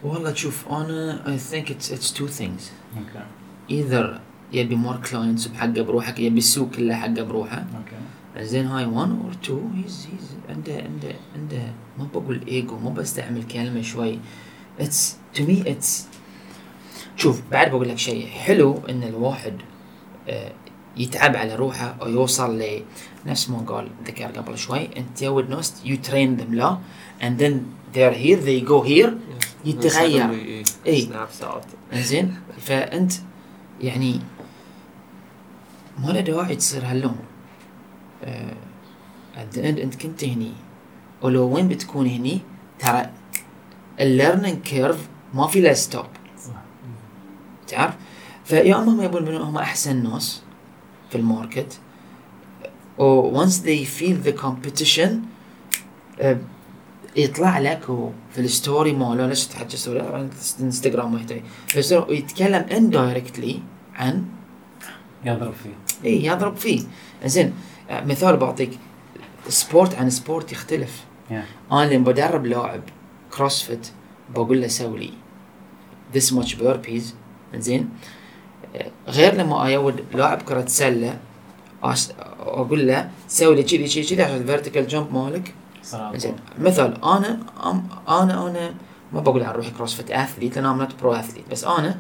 [0.02, 3.24] والله شوف انا I think it's it's two things okay
[3.68, 4.20] either
[4.53, 7.65] يبي more clients بحقه بروحك يبي السوق كله حقه بروحه.
[7.73, 8.41] Okay.
[8.41, 11.73] زين هاي 1 اور 2 هيز هيز عنده عنده عنده.
[11.97, 14.19] ما بقول ايجو ما بستعمل كلمة شوي.
[14.79, 16.07] اتس تو مي اتس
[17.15, 18.27] شوف بعد بقول لك شيء.
[18.27, 19.53] حلو إن الواحد
[20.29, 20.51] آه،
[20.97, 22.81] يتعب على روحه أو يوصل ل
[23.25, 24.97] نفس ما قال ذكر قبل شوي.
[24.97, 26.77] انت تزود ناس يو ترين ذم لا.
[27.21, 27.53] And then
[27.93, 29.11] they're here they go here.
[29.65, 30.63] يتغير.
[30.85, 31.07] إيه.
[31.07, 33.11] snaps out زين فأنت
[33.81, 34.19] يعني
[35.99, 37.17] ما له داعي تصير هاللون
[39.53, 40.51] the end انت كنت هني.
[41.21, 42.41] ولو وين بتكون هني
[42.79, 43.09] ترى
[43.99, 46.05] الليرنينج كيرف ما في له ستوب
[47.67, 47.93] تعرف؟
[48.45, 50.41] فيا أما هم يبون هم أحسن ناس
[51.09, 51.79] في الماركت.
[52.97, 55.09] و once they feel the competition
[56.19, 56.37] آه،
[57.15, 57.83] يطلع لك
[58.31, 60.29] في الستوري ماله ليش تحكي ستوري
[60.59, 61.25] انستغرام
[62.09, 63.55] ويتكلم indirectly
[63.95, 64.25] عن
[65.25, 66.81] يضرب فيه اي يضرب فيه.
[67.25, 67.53] زين
[67.91, 68.79] مثال بعطيك.
[69.49, 71.03] سبورت عن سبورت يختلف.
[71.29, 71.33] Yeah.
[71.71, 72.81] أنا لما بدرب لاعب
[73.37, 73.87] كروسفيت
[74.35, 75.11] بقول له سوي لي
[76.13, 77.03] this much burpees
[77.55, 77.89] زين.
[79.07, 81.19] غير لما ايود لاعب كرة سلة
[81.83, 85.53] أقول له سوي لي كذي كذي كذي عشان الفيرتيكال جمب مالك.
[86.15, 86.35] زين.
[86.59, 87.39] مثال أنا
[88.07, 88.73] أنا أنا
[89.13, 91.97] ما بقول عن روحي كروسفيت اثليت لأن ام نوت برو اثليت بس أنا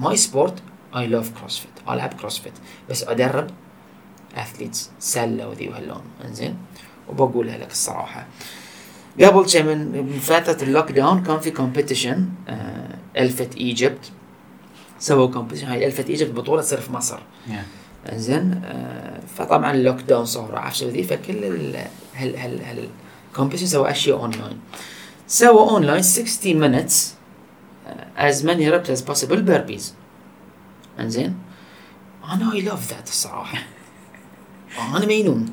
[0.00, 0.54] ماي سبورت
[0.96, 2.52] اي لاف كروسفيت العب كروسفيت
[2.90, 3.50] بس أدرب
[4.36, 6.02] اثليتس سلة وذي وهاللون.
[6.24, 6.56] إنزين؟
[7.08, 8.26] وبقولها لك الصراحة.
[9.20, 12.28] قبل شيء من فترة اللوك داون كان في كومبيتيشن
[13.16, 14.10] الفت إيجيبت.
[14.98, 17.18] سووا كومبيتيشن هاي الفت إيجيبت بطولة تصير في مصر.
[17.48, 17.52] Yeah.
[18.12, 21.76] إنزين؟ آه فطبعا اللوك داون صار عرفت ذي فكل ال
[22.14, 22.88] هال هال هال
[23.36, 24.58] كومبيتيشن سوى أشياء اونلاين
[25.26, 26.94] سوى اونلاين 60 minutes
[27.86, 29.82] uh, as many reps as possible burpees.
[31.00, 31.34] انزين؟
[32.32, 33.58] أنا اي لاف ذات الصراحه
[34.96, 35.46] أنا مجنون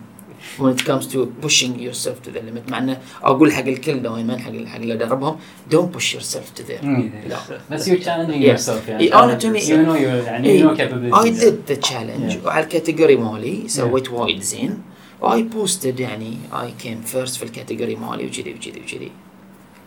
[0.59, 2.71] when it comes to pushing yourself to the limit.
[2.71, 5.37] مع إنه أقول حق الكل دائما حق حق اللي أدربهم.
[5.71, 6.83] Don't push yourself to there.
[7.27, 7.37] لا.
[7.71, 8.57] But you're challenging Yeah.
[8.57, 9.39] yourself يعني.
[9.39, 11.39] To me- You know your يعني you know capabilities.
[11.39, 12.33] I did the challenge.
[12.33, 12.45] Yeah.
[12.45, 14.81] وعلى الكاتيجوري مالي سويت وايد زين.
[15.21, 19.11] واي بوستد يعني اي كيم فيرست في الكاتيجوري مالي وكذي وكذي وكذي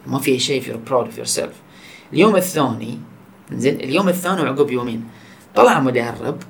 [0.06, 1.52] ما في شيء if you're proud of yourself.
[2.12, 2.98] اليوم الثاني
[3.52, 5.04] زين اليوم الثاني وعقب يومين.
[5.54, 6.42] طلع مدرب.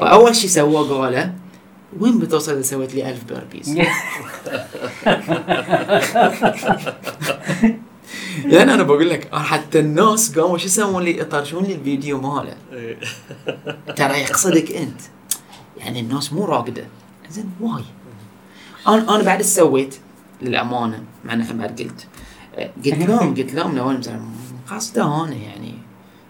[0.00, 1.34] وأول شيء سواه قاله
[2.00, 3.78] وين بتوصل إذا سويت لي 1000 بيربيز؟
[8.44, 12.56] لأن أنا بقول لك حتى الناس قاموا شو يسوون لي؟ يطرشون لي الفيديو ماله.
[12.72, 12.98] إيه.
[13.96, 15.00] ترى يقصدك أنت
[15.76, 16.84] يعني الناس مو راقدة.
[17.30, 17.84] زين واي؟
[18.88, 19.98] أنا أنا بعد سويت؟
[20.42, 22.06] للأمانة مع إني بعد قلت.
[22.86, 24.20] قلت لهم قلت لهم لو مثلا
[24.70, 25.74] قصده أنا يعني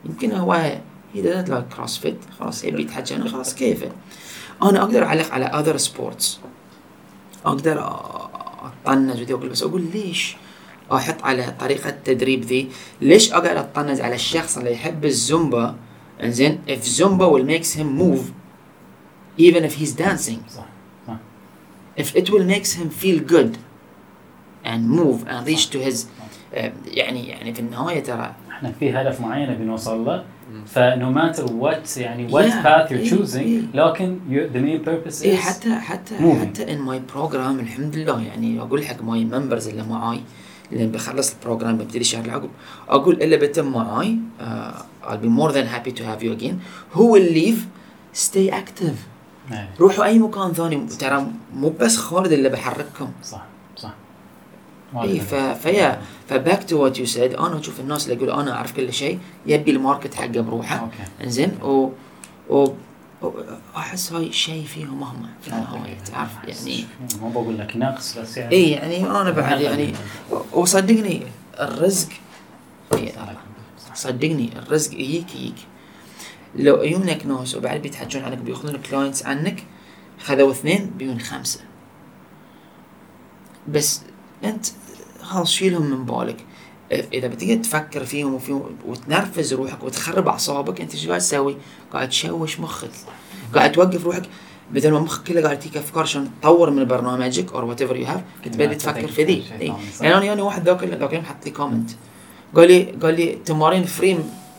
[0.05, 0.79] يمكن هو
[1.15, 3.91] دونت لايك كروس فيت خلاص يبي يتحكى أنا خلاص كيفه
[4.63, 6.41] أنا أقدر أعلق على اذر سبورتس
[7.47, 8.01] أقدر
[8.87, 10.37] أطنز وذي بس أقول ليش
[10.93, 12.69] أحط على طريقة تدريب ذي؟
[13.01, 15.77] ليش اقعد أطنز على الشخص اللي يحب الزومبا؟
[16.23, 18.33] إنزين if Zumba will makes him move
[19.39, 20.41] even if he's dancing.
[21.97, 23.59] if it will makes him feel good
[24.65, 26.07] and move and reach to his
[26.55, 30.25] آه، يعني يعني في النهاية ترى إحنا في هدف معين بنوصل له.
[30.67, 32.35] فنو ماتر وات يعني you're
[32.93, 33.63] إيه، choosing إيه.
[33.75, 34.19] لكن
[34.55, 36.41] main purpose إيه is حتى حتى moving.
[36.41, 40.21] حتى in my program الحمد لله يعني أقول حق ماي members اللي معاي
[40.73, 42.51] اللي بخلص البروجرام ببتدي الشهر العقب
[42.89, 44.45] أقول اللي بتم معاي uh,
[45.05, 46.57] I'll be more than happy to have you again.
[46.97, 47.59] Who will leave?
[48.15, 48.97] Stay active.
[49.81, 50.87] روحوا أي مكان ثاني.
[50.87, 53.09] ترى مو بس خالد اللي بحرككم.
[53.23, 53.45] صح
[53.77, 53.95] صح.
[55.03, 55.21] اي.
[55.55, 56.01] فيا
[56.31, 59.71] فباك تو وات يو سيد أنا أشوف الناس اللي يقولوا أنا أعرف كل شيء يبي
[59.71, 60.77] الماركت حقه بروحه.
[60.77, 61.25] أوكي.
[61.25, 61.91] إنزين؟ و...
[62.51, 62.73] و...
[63.77, 66.85] أحس هاي شيء فيهم هم في النهايه تعرف يعني
[67.21, 68.55] مو بقول لك نقص بس يعني.
[68.55, 69.93] إي يعني أنا بعد يعني
[70.53, 71.23] وصدقني
[71.61, 72.09] الرزق
[73.95, 75.55] صدقني الرزق يجيك يجيك.
[76.57, 79.65] لو عيونك ناس وبعد بيتحجون عنك بياخذون كلاينتس عنك
[80.19, 81.61] خذوا اثنين بيون خمسة.
[83.69, 84.01] بس
[84.45, 84.67] أنت
[85.31, 86.37] خلاص شيلهم من بالك
[86.93, 91.57] إذا بتقعد تفكر فيهم وفيهم وتنرفز روحك وتخرب أعصابك أنت إيش قاعد تسوي؟
[91.93, 92.91] قاعد تشوش مخك
[93.55, 94.23] قاعد توقف روحك
[94.73, 98.07] بدل ما مخك كله قاعد يعطيك أفكار عشان تطور من برنامجك اور وات ايفر يو
[98.07, 99.67] هاف كنت بدي تفكر في ذي شيء إي.
[99.67, 100.03] ثاني، صح.
[100.03, 101.91] يعني أنا يعني واحد ذاك ذاك اليوم حط لي كومنت
[102.55, 104.19] قال لي قال لي تمارين فري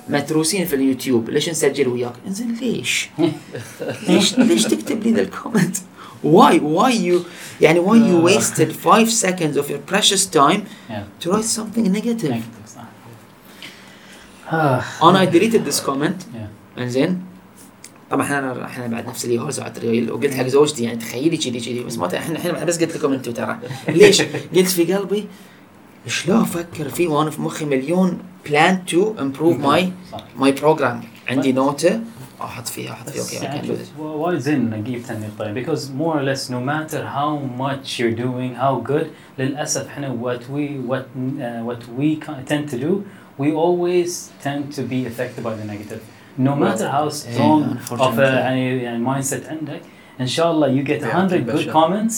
[0.10, 3.10] متروسين في اليوتيوب ليش نسجل وياك؟ انزين ليش؟
[4.08, 5.78] ليش ليش تكتب لي ذا الكومنت؟
[6.24, 7.20] Why why you
[7.62, 11.04] يعني why you wasted five seconds of your precious time Yeah.
[11.24, 12.36] to write something negative.
[15.04, 16.80] أنا I deleted this comment Yeah.
[16.80, 17.22] انزين
[18.12, 21.84] طبعا إحنا إحنا بعد نفس اللي هو ساعات وقلت حق زوجتي يعني تخيلي كذي كذي
[21.84, 23.58] بس ما إحنا إحنا بس قلت لكم أنتم ترى
[23.88, 24.22] ليش؟
[24.56, 25.28] قلت في قلبي
[26.08, 29.92] شلون أفكر فيه وأنا في مخي مليون بلان تو امبروف ماي.
[30.38, 32.00] ماي بروجرام عندي نوتة
[32.41, 34.01] احط فيها احط فيها بس اوكي I can يعني do this.
[34.01, 38.91] وايد زين نجيب النقطة because more or less no matter how much you're doing how
[38.93, 39.07] good
[39.39, 43.03] للأسف احنا what we what uh, what we ca- tend to do
[43.39, 46.01] we always tend to be affected by the negative
[46.39, 48.21] no matter how strong of a unfortunately.
[48.21, 49.81] يعني يعني mindset عندك
[50.21, 51.73] إن شاء الله you get Yeah, 100 keep it good shut.
[51.73, 52.15] comments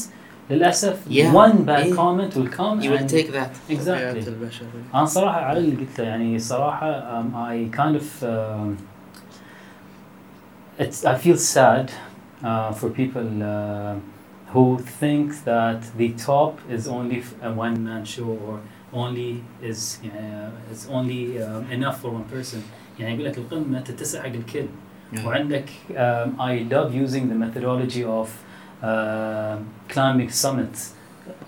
[0.50, 1.32] للاسف Yeah.
[1.34, 1.96] one bad Yeah.
[1.96, 3.72] comment will come You will and take that.
[3.72, 8.24] exactly طبيعة البشر انا صراحه على اللي قلت له يعني صراحه um, I kind of
[8.24, 8.82] um,
[10.78, 11.92] it's I feel sad
[12.42, 13.96] uh, for people uh,
[14.52, 18.60] who think that the top is only f- a one man show or
[18.92, 22.62] only is uh, is only um, enough for one person
[22.98, 24.66] يعني يقول لك القمه تتسع حق الكل
[25.24, 28.28] وعندك um, I love using the methodology of
[28.82, 30.94] um climbing summits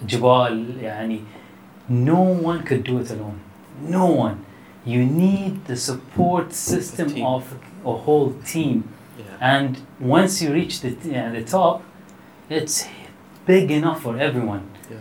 [0.06, 1.20] جبال يعني
[1.88, 3.38] no one could do it alone
[3.88, 4.36] no one
[4.86, 7.24] you need the support system team.
[7.26, 7.42] of
[7.84, 8.93] a whole team Yeah.
[9.40, 9.70] and
[10.18, 11.82] once you reach the, yeah, the top
[12.48, 12.86] it's
[13.46, 14.98] big enough for everyone Yeah.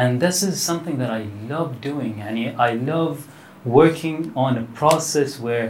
[0.00, 1.22] and this is something that I
[1.54, 2.34] love doing and
[2.68, 3.16] I love
[3.64, 5.66] working on a process where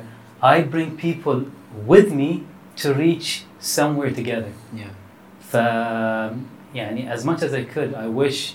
[0.54, 1.38] I bring people
[1.92, 2.30] with me
[2.82, 3.28] to reach
[3.76, 4.92] somewhere together Yeah.
[5.50, 5.56] ف
[6.74, 8.54] يعني as much as I could I wish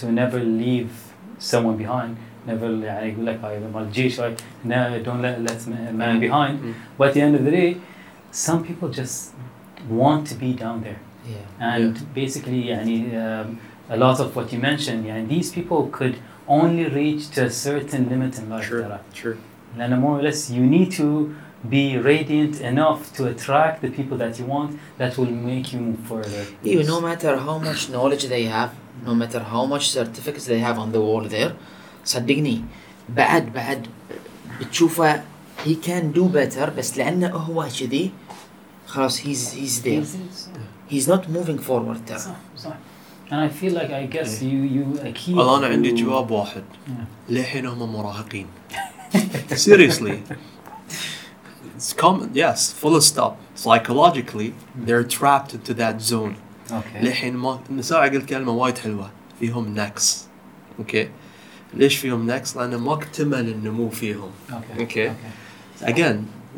[0.00, 0.90] to never leave
[1.38, 6.20] someone behind never يعني يقول لك هاي مال الجيش هاي no don't let let man
[6.20, 6.74] behind Mm.
[6.98, 7.76] but at the end of the day
[8.34, 9.30] some people just
[9.88, 11.74] want to be down there Yeah.
[11.76, 13.58] and basically يعني um,
[13.90, 16.14] a lot of what you mentioned يعني these people could
[16.48, 18.82] only reach to a certain limit in life Sure.
[18.82, 18.98] ترى.
[19.14, 19.36] Sure.
[19.78, 21.34] لأن more or less you need to
[21.76, 26.00] be radiant enough to attract the people that you want that will make you move
[26.12, 26.42] further.
[26.64, 28.70] You no matter how much knowledge they have,
[29.08, 31.52] no matter how much certificates they have on the wall there,
[32.04, 32.60] صدقني
[33.08, 33.86] بعد بعد
[34.60, 35.22] بتشوفه
[35.64, 38.10] he can do better بس لأنه هو كذي
[38.94, 40.04] خلاص he's he's there
[40.94, 42.72] he's not moving forward ترى صح صح.
[43.30, 45.28] And I feel like I guess you you keep.
[45.36, 46.90] والله انا عندي جواب واحد Yeah.
[47.32, 48.46] للحين هم مراهقين
[49.54, 50.12] seriously
[51.76, 54.52] it's common yes full stop psychologically
[54.86, 56.34] they're trapped into that zone
[56.72, 57.02] Okay.
[57.02, 60.26] للحين ما النساء قلت كلمه وايد حلوه فيهم نقص
[60.78, 61.08] اوكي
[61.74, 64.80] ليش فيهم نقص لان ما اكتمل النمو فيهم Okay.
[64.80, 65.10] Okay.
[65.84, 66.16] again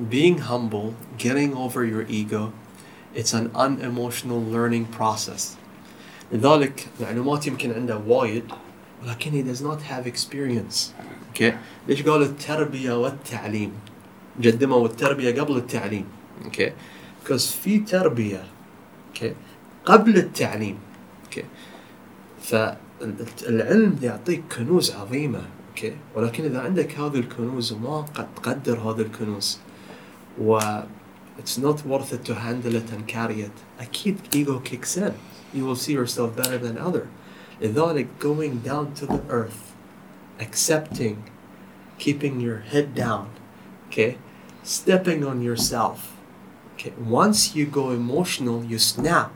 [0.09, 2.53] being humble getting over your ego
[3.15, 5.57] it's an unemotional learning process.
[6.31, 8.43] لذلك معلومات يمكن عنده وايد
[9.03, 10.91] ولكن he does not have experience.
[11.33, 11.53] Okay
[11.87, 13.71] ليش قالوا التربية والتعليم؟
[14.45, 16.05] قدموا التربية قبل التعليم.
[16.45, 16.71] Okay
[17.23, 18.43] because في تربية.
[19.13, 19.33] Okay
[19.85, 20.77] قبل التعليم.
[21.29, 21.43] Okay
[22.41, 25.41] فالعلم يعطيك كنوز عظيمة.
[25.69, 29.59] أوكي ولكن إذا عندك هذه الكنوز وما قد تقدر هذه الكنوز.
[30.38, 30.58] و
[31.38, 35.14] it's not worth it to handle it and carry it اكيد ego kicks in
[35.54, 37.08] you will see yourself better than other
[37.60, 39.74] لذلك going down to the earth
[40.40, 41.16] accepting
[41.98, 43.28] keeping your head down
[43.88, 44.18] okay
[44.62, 46.16] stepping on yourself
[46.74, 49.32] okay once you go emotional you snap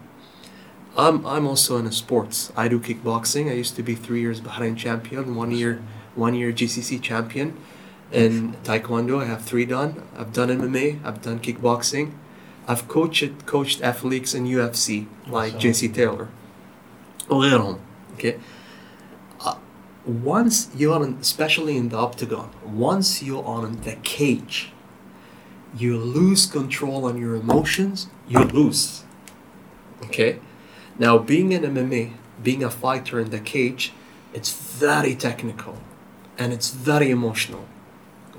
[0.96, 2.50] I'm I'm also in sports.
[2.56, 3.50] I do kickboxing.
[3.50, 5.82] I used to be three years Bahrain champion, one year
[6.14, 7.56] one year GCC champion.
[8.11, 9.21] in taekwondo.
[9.21, 10.01] I have three dan.
[10.17, 11.03] I've done MMA.
[11.03, 12.11] I've done kickboxing.
[12.67, 15.71] I've coached coached athletes in UFC like awesome.
[15.71, 16.27] JC Taylor.
[18.13, 18.39] Okay.
[19.39, 19.55] Uh,
[20.05, 24.71] once you're on, especially in the octagon, once you're on the cage,
[25.75, 28.07] you lose control on your emotions.
[28.27, 29.03] You lose.
[30.03, 30.39] Okay.
[30.99, 33.93] Now, being an MMA, being a fighter in the cage,
[34.33, 35.77] it's very technical
[36.37, 37.65] and it's very emotional.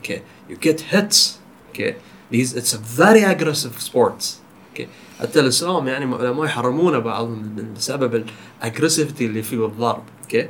[0.02, 1.38] Okay, you get hits.
[1.70, 1.94] Okay,
[2.30, 4.40] these it's a very aggressive sports.
[4.74, 4.88] Okay,
[5.20, 7.28] حتى الاسلام يعني العلماء يحرمونه بعض
[7.76, 8.24] بسبب
[8.62, 10.02] الاجريسيفيتي اللي فيه الضرب.
[10.28, 10.46] Okay,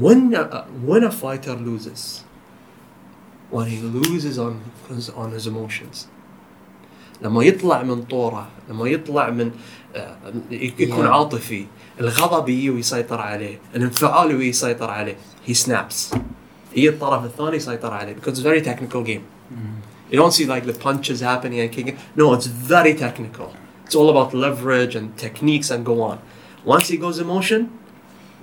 [0.00, 2.24] when a, when a fighter loses,
[3.50, 6.06] when he loses on his, on his emotions,
[7.22, 9.50] لما يطلع من طورة لما يطلع من
[9.94, 10.16] آه،
[10.50, 11.10] يكون Yeah.
[11.10, 11.66] عاطفي
[12.00, 15.16] الغضب يجي ويسيطر عليه الانفعال يجي يسيطر عليه
[15.48, 16.16] he snaps
[16.73, 19.23] هي الطرف الثاني يسيطر عليه because it's a very technical game
[20.11, 23.49] you don't see like the punches happening and kicking no it's very technical
[23.85, 26.17] it's all about leverage and techniques and go on
[26.65, 27.61] once he goes emotion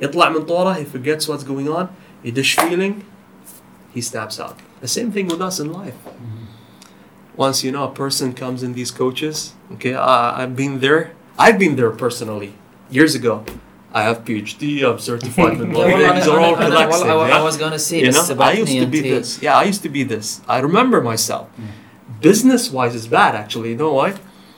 [0.00, 1.86] يطلع من طوره he forgets what's going on
[2.24, 2.94] يدش feeling
[3.94, 5.98] he snaps out the same thing with us in life
[7.36, 11.02] once you know a person comes in these coaches okay I, i've been there
[11.38, 12.52] i've been there personally
[12.90, 13.44] years ago
[13.93, 17.41] i have phd i'm certified in Yeah, these are all I, I, I, relaxing I,
[17.41, 18.35] was gonna say you this know?
[18.35, 19.41] About i used to be this.
[19.41, 20.41] Yeah i used to be this.
[20.47, 21.47] I remember myself.
[21.49, 21.65] Hmm.
[22.21, 23.69] Business wise is bad actually.
[23.69, 24.15] You know why?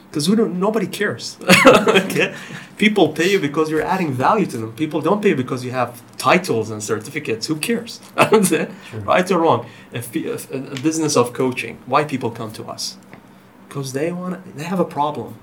[0.10, 1.38] Because we don't nobody cares.
[1.66, 2.34] Okay?
[2.78, 4.72] People pay you because you're adding value to them.
[4.74, 7.48] People don't pay because you have titles and certificates.
[7.48, 8.02] Who cares?
[9.12, 9.68] Right or wrong.
[9.94, 12.98] If, if a business of coaching why people come to us?
[13.68, 15.36] Because they want they have a problem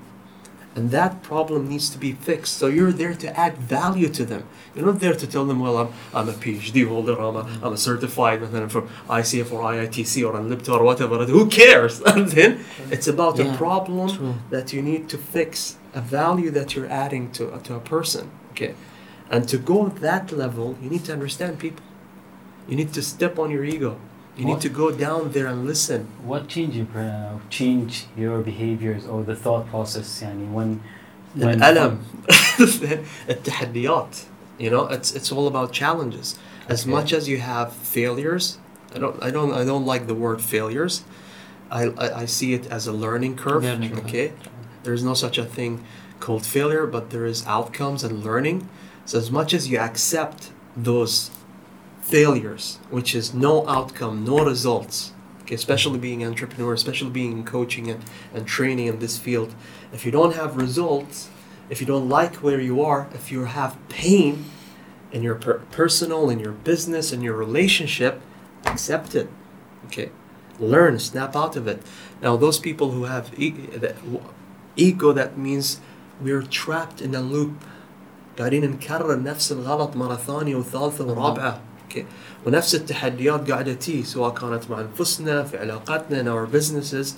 [0.75, 2.57] and that problem needs to be fixed.
[2.57, 4.45] So you're there to add value to them.
[4.75, 7.73] You're not there to tell them, well, I'm, I'm a PhD holder, I'm a, I'm
[7.73, 11.25] a certified, and then from ICF or IITC or Unlipto or whatever.
[11.25, 12.01] Who cares?
[12.01, 14.35] then it's about yeah, a problem true.
[14.51, 18.31] that you need to fix, a value that you're adding to, uh, to a person.
[18.53, 18.75] Okay.
[19.31, 21.85] And to go that level, you need to understand people.
[22.69, 23.99] You need to step on your ego
[24.38, 24.62] You need What?
[24.62, 26.08] to go down there and listen.
[26.26, 30.80] What change your uh, change your behaviors or the thought process يعني when
[31.36, 31.98] when الألم
[33.30, 34.16] التحديات
[34.60, 36.36] you know it's it's all about challenges
[36.70, 36.92] as Okay.
[36.92, 38.58] much as you have failures
[38.96, 41.04] I don't I don't I don't like the word failures
[41.72, 44.06] I I, I see it as a learning curve Learning curve.
[44.06, 44.28] okay
[44.84, 45.84] there's no such a thing
[46.20, 48.58] called failure but there is outcomes and learning
[49.06, 50.42] so as much as you accept
[50.90, 51.14] those
[52.08, 57.44] failures which is no outcome no results okay especially being an entrepreneur especially being in
[57.44, 59.54] coaching and, and training in this field
[59.92, 61.30] if you don't have results
[61.70, 64.46] if you don't like where you are if you have pain
[65.12, 68.22] in your per- personal in your business in your relationship
[68.66, 69.30] accept it
[69.86, 70.10] okay
[70.60, 71.82] learn snap out of it
[72.22, 73.96] now those people who have e- that,
[74.76, 75.80] ego that means
[76.22, 77.54] we're trapped in a loop
[78.38, 82.05] قاعدين نكرر نفس الغلط مرة ثانية وثالثة ورابعة أوكي
[82.47, 87.15] ونفس التحديات قاعدة تي سواء كانت مع انفسنا في علاقاتنا in our businesses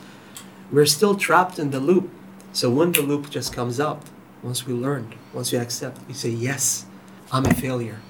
[0.73, 2.09] we're still trapped in the loop
[2.53, 4.03] so when the loop just comes out
[4.43, 6.85] once we learned once we accept we say yes
[7.33, 8.01] I'm a failure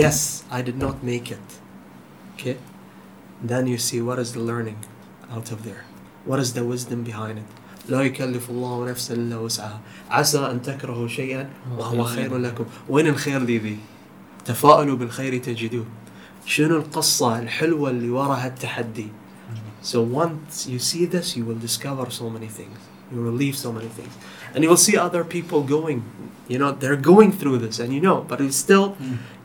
[0.00, 1.48] yes I did not make it
[2.34, 2.56] okay
[3.50, 4.80] then you see what is the learning
[5.34, 5.84] out of there
[6.28, 7.50] what is the wisdom behind it
[7.88, 13.42] لا يكلف الله نفسا الا وسعها عسى ان تكرهوا شيئا وهو خير لكم وين الخير
[13.44, 13.78] ذي ذي
[14.47, 15.85] تفاءلوا بالخير تجدوه
[16.45, 19.07] شنو القصة الحلوة اللي وراها التحدي
[19.83, 22.77] So once you see this, you will discover so many things.
[23.13, 24.13] You will leave so many things.
[24.53, 25.99] And you will see other people going,
[26.47, 28.95] you know, they're going through this and you know, but it's still,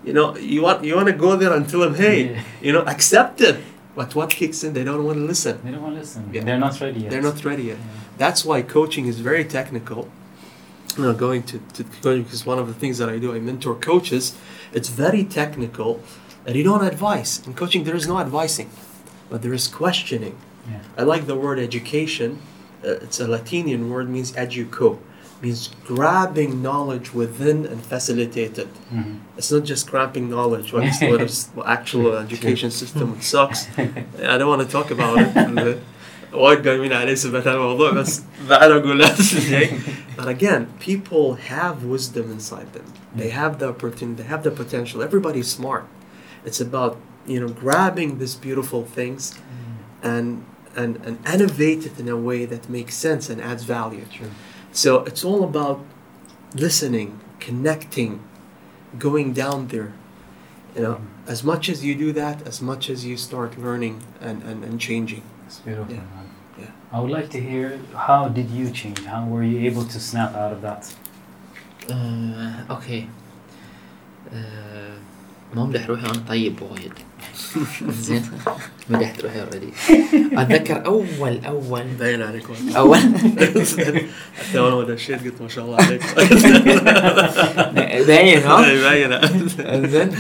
[0.07, 2.43] you know, you want you want to go there and tell them, hey, Yeah.
[2.67, 3.57] you know, accept it.
[3.99, 5.55] But what kicks in, they don't want to listen.
[5.65, 6.45] they don't want to listen Yeah.
[6.47, 7.79] they're not ready yet They're not ready yet.
[7.81, 8.19] Yeah.
[8.23, 10.03] That's why coaching is very technical.
[10.98, 13.34] You know, going to, to coaching is one of the things that I do.
[13.36, 14.36] I mentor coaches.
[14.72, 16.00] It's very technical,
[16.46, 17.42] and you don't advise.
[17.48, 18.70] In coaching, there is no advising,
[19.30, 20.36] but there is questioning.
[20.70, 22.30] yeah I like the word education.
[22.86, 24.90] Uh, it's a Latinian word, means educo,
[25.42, 28.70] means grabbing knowledge within and facilitate it.
[28.94, 29.20] Mhm.
[29.38, 30.68] It's not just grabbing knowledge.
[30.74, 33.60] What is what is the actual education system it sucks.
[34.34, 35.78] I don't want to talk about it.
[36.33, 39.81] وايد قايمين عليه سبت الموضوع بس بعد اقول نفس الشيء.
[40.17, 42.87] But again, people have wisdom inside them.
[43.17, 44.23] They have the opportunity.
[44.23, 45.03] They have the potential.
[45.03, 45.85] Everybody's smart.
[46.45, 49.23] It's about you know grabbing these beautiful things
[50.03, 50.27] and
[50.81, 54.05] and and innovate it in a way that makes sense and adds value.
[54.17, 54.31] True.
[54.83, 55.79] So it's all about
[56.55, 57.09] listening,
[57.47, 58.13] connecting,
[59.07, 59.93] going down there.
[60.77, 61.01] You know,
[61.35, 64.75] as much as you do that, as much as you start learning and, and, and
[64.89, 65.23] changing.
[65.47, 66.01] It's beautiful, Yeah.
[66.60, 66.66] Yeah.
[66.94, 69.02] I would like to hear how did you change?
[69.06, 70.86] How were you able to snap out of that?
[71.92, 73.08] آه، أوكي
[74.34, 74.94] آه،
[75.56, 76.94] ما امدح روحي أنا طيب وايد
[77.90, 78.24] زين
[78.90, 79.70] مدحت روحي اوريدي
[80.34, 82.44] أتذكر اول اول باين عليك.
[82.78, 82.98] اول
[84.38, 86.04] حتى وأنا ما دشيت قلت ما شاء الله عليك
[88.08, 89.20] باين ها باين
[89.88, 90.12] زين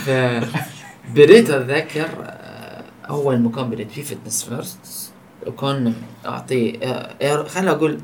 [1.16, 5.12] بديت أتذكر آه، أول مكان بديت فيه فتنس فيرست
[5.48, 5.94] وكان
[6.26, 8.00] أعطي آه، خليني أقول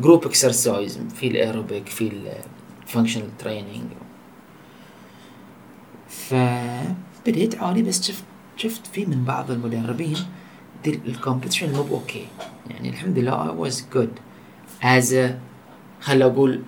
[0.00, 2.12] جروب اكسرسايز في الأيروبيك في
[2.86, 3.84] الفانكشنال تريننج
[6.08, 8.24] فبديت عادي بس شفت
[8.56, 10.16] شفت في من بعض المدربين
[10.86, 12.26] الكومبetition مو أوكي
[12.70, 14.08] يعني الحمد لله I was good.
[14.82, 15.30] As a
[16.00, 16.62] خل أقول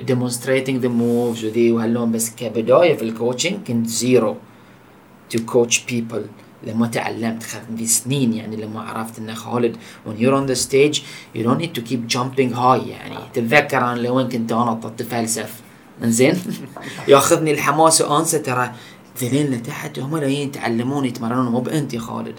[0.00, 4.36] demonstrating the moves وذي وهاللون بس كبداية في الكوتشنج كنت زيرو
[5.34, 6.45] to coach people.
[6.62, 9.76] لما تعلمت خذني سنين يعني لما عرفت ان خالد
[10.06, 11.02] when you're on the stage
[11.34, 13.16] you don't need to keep jumping high يعني.
[13.34, 15.54] تتذكر أنا لوين كنت أنا اتفلسف
[16.04, 16.42] إنزين؟
[17.08, 18.72] ياخذني الحماس وأنسى ترى
[19.20, 21.52] ذلين لتحت هم جايين يتعلمون يتمرنون.
[21.52, 22.34] مو بأنت يا خالد.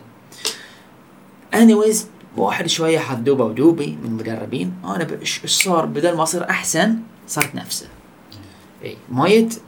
[1.55, 1.97] anyways
[2.37, 6.95] واحد شوية حذوبه ودوبي من المدربين أنا إيش صار؟ بدل ما أصير أحسن
[7.27, 7.87] صرت نفسه.
[8.83, 9.61] اي ما يت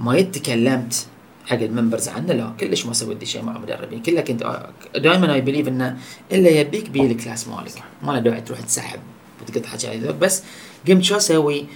[0.00, 1.06] ما يت تكلمت
[1.50, 5.68] حق الممبرز عنه لا كلش ما سويت شيء مع المدربين كله كنت دائما اي بليف
[5.68, 5.96] إنه
[6.32, 7.82] إلا يبيك بي الكلاس مالك.
[8.02, 9.00] ما له داعي تروح تسحب
[9.42, 10.42] وتقط حكي ذوق بس
[10.88, 11.66] قمت شو أسوي؟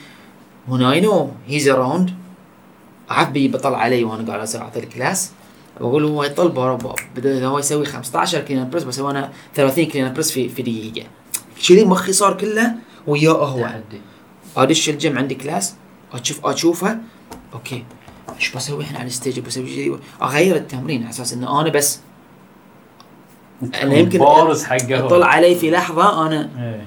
[0.69, 2.11] When I know he's around
[3.09, 5.31] عارف بي بطلع علي وأنا قاعد أسوي أعطي الكلاس
[5.81, 10.13] بقول هو يطل برا بدا إذا هو يسوي 15 كلين بريس بسوي أنا 30 كلين
[10.13, 11.07] بريس في في دقيقة.
[11.69, 12.75] كذي مخي صار كله
[13.07, 13.71] وياه هو
[14.57, 15.75] أدش الجيم عندي كلاس
[16.13, 16.99] أشوف أشوفه.
[17.55, 17.85] أوكي.
[18.37, 19.99] إيش بسوي الحين على الستيج بسوي شيء.
[20.23, 22.01] أغير التمرين على أساس إنه أنا بس
[23.83, 25.09] أنا يمكن بارز حقه هو.
[25.09, 26.87] طلع علي في لحظة أنا إيه.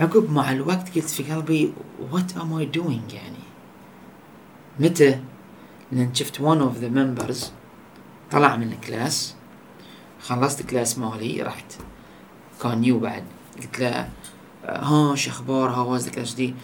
[0.00, 1.72] عقب مع الوقت قلت في قلبي
[2.12, 3.42] وات ام اي دوينج يعني؟
[4.80, 5.20] متى؟
[5.92, 7.46] لأن شفت one of the members
[8.30, 9.34] طلع من الكلاس
[10.22, 11.72] خلصت الكلاس مالي رحت.
[12.62, 13.24] كان نيو بعد.
[13.62, 14.08] قلت له
[14.64, 16.54] ها شو أخبار؟ هاو واز الكلاس دي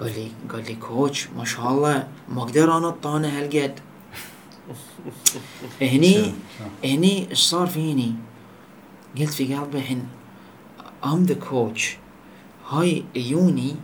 [0.00, 3.80] قال لي قال لي كوتش ما شاء الله ما أقدر أنا هالقد
[5.80, 6.32] هني.
[6.84, 8.14] هني إيش صار فيني؟
[9.18, 10.08] قلت في قلبي الحين
[11.02, 11.96] I'm the coach.
[12.68, 13.76] هاي يوني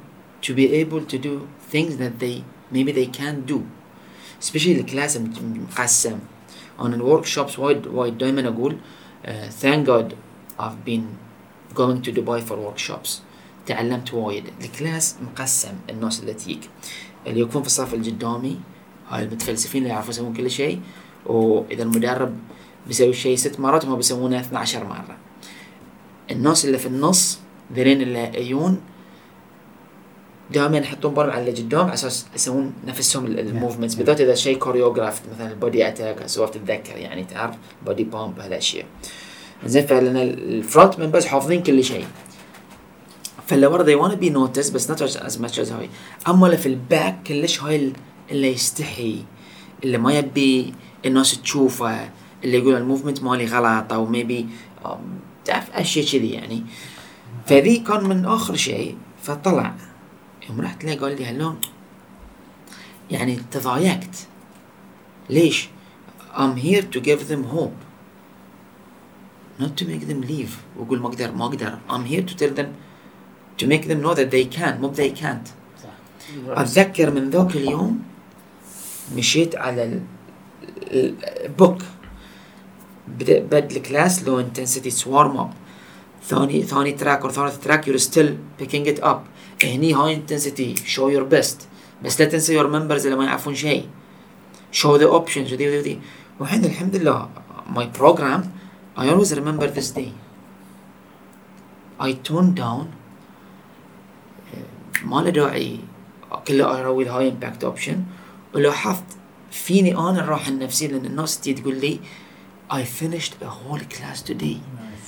[0.43, 3.61] to be able to do things that they maybe they can't do.
[4.41, 6.19] Especially الكلاس مقسم.
[6.79, 7.27] On الورك
[7.59, 8.77] وايد وايد دائما أقول
[9.25, 9.29] uh,
[9.63, 10.15] thank God
[10.59, 11.19] I've been
[11.75, 13.21] going to Dubai for workshops.
[13.67, 14.45] تعلمت وايد.
[14.61, 16.61] الكلاس مقسم الناس اللي تجيك.
[17.27, 18.61] اللي يكون في الصف القدامي
[19.09, 20.81] هاي المتفلسفين اللي يعرفون يسوون كل شيء
[21.27, 22.35] وإذا المدرب
[22.87, 25.17] بيسوي شيء ست مرات هم بيسوونه 12 مرة.
[26.31, 27.39] الناس اللي في النص
[27.75, 28.81] ذلين اللي يجون
[30.51, 35.23] دائما يحطون بالهم على اللي قدام على أساس يسوون نفسهم الموفمنتس بالذات إذا شيء كوريوغراف
[35.35, 37.55] مثلا البودي اتاك سوف تتذكر يعني تعرف
[37.87, 38.87] بودي بامب هالاشياء
[39.67, 42.07] زين فلان الفرونت ممبرز حافظين كل شيء.
[43.47, 45.89] فاللي ورا they wanna be noticed بس not as much as هاي.
[46.29, 47.93] أما اللي في الباك كلش هاي ال-
[48.31, 49.25] اللي يستحي
[49.85, 50.75] اللي ما يبي
[51.07, 52.11] الناس تشوفه
[52.45, 54.47] اللي يقول الموفمنت مالي غلط أو ميبي
[55.45, 56.63] تعرف أشياء كذي يعني.
[57.47, 58.97] فذي كان من آخر شيء.
[59.23, 59.75] فطلع
[60.49, 61.61] يوم رحت له قال لي هاللون
[63.11, 64.27] يعني تضايقت.
[65.31, 65.69] ليش؟
[66.35, 67.79] I'm here to give them hope.
[69.61, 70.53] Not to make them leave.
[70.79, 71.79] وأقول ما أقدر ما أقدر.
[71.91, 72.67] I'm here to tell them
[73.59, 75.49] to make them know that they can مو they can't.
[76.49, 78.03] أتذكر من ذاك اليوم
[79.17, 80.01] مشيت على
[81.45, 81.83] البوك
[83.09, 85.51] بد الكلاس لو انتنسيتي سوارم اب
[86.25, 89.23] ثاني ثاني تراك أو ثالث تراك يور ستيل بيكينج ات اب
[89.65, 91.69] هني هاي انتنسيتي شو يور بيست
[92.05, 93.89] بس لا تنسى يور ممبرز اللي ما يعرفون شيء.
[94.73, 96.01] شو ذا اوبشنز وذي وذي وذي
[96.41, 97.29] والحين الحمد لله
[97.71, 98.51] ماي بروجرام
[98.99, 100.11] I always remember this day.
[102.01, 102.85] I toned down
[105.07, 105.79] ما له داعي
[106.49, 108.03] كله اروي الهاي امباكت اوبشن
[108.55, 109.05] ولاحظت
[109.51, 112.01] فيني أنا الراحة النفسية لأن الناس تجي تقول لي
[112.73, 114.43] I finished a whole class today.
[114.43, 115.07] نايس.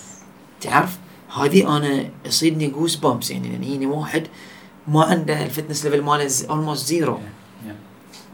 [0.61, 0.99] تعرف؟
[1.37, 4.27] هذه أنا يصيدني جوز بامبس يعني لأن هيني واحد
[4.89, 7.19] ما عنده الفتنس ليفل ماله اولموست زيرو.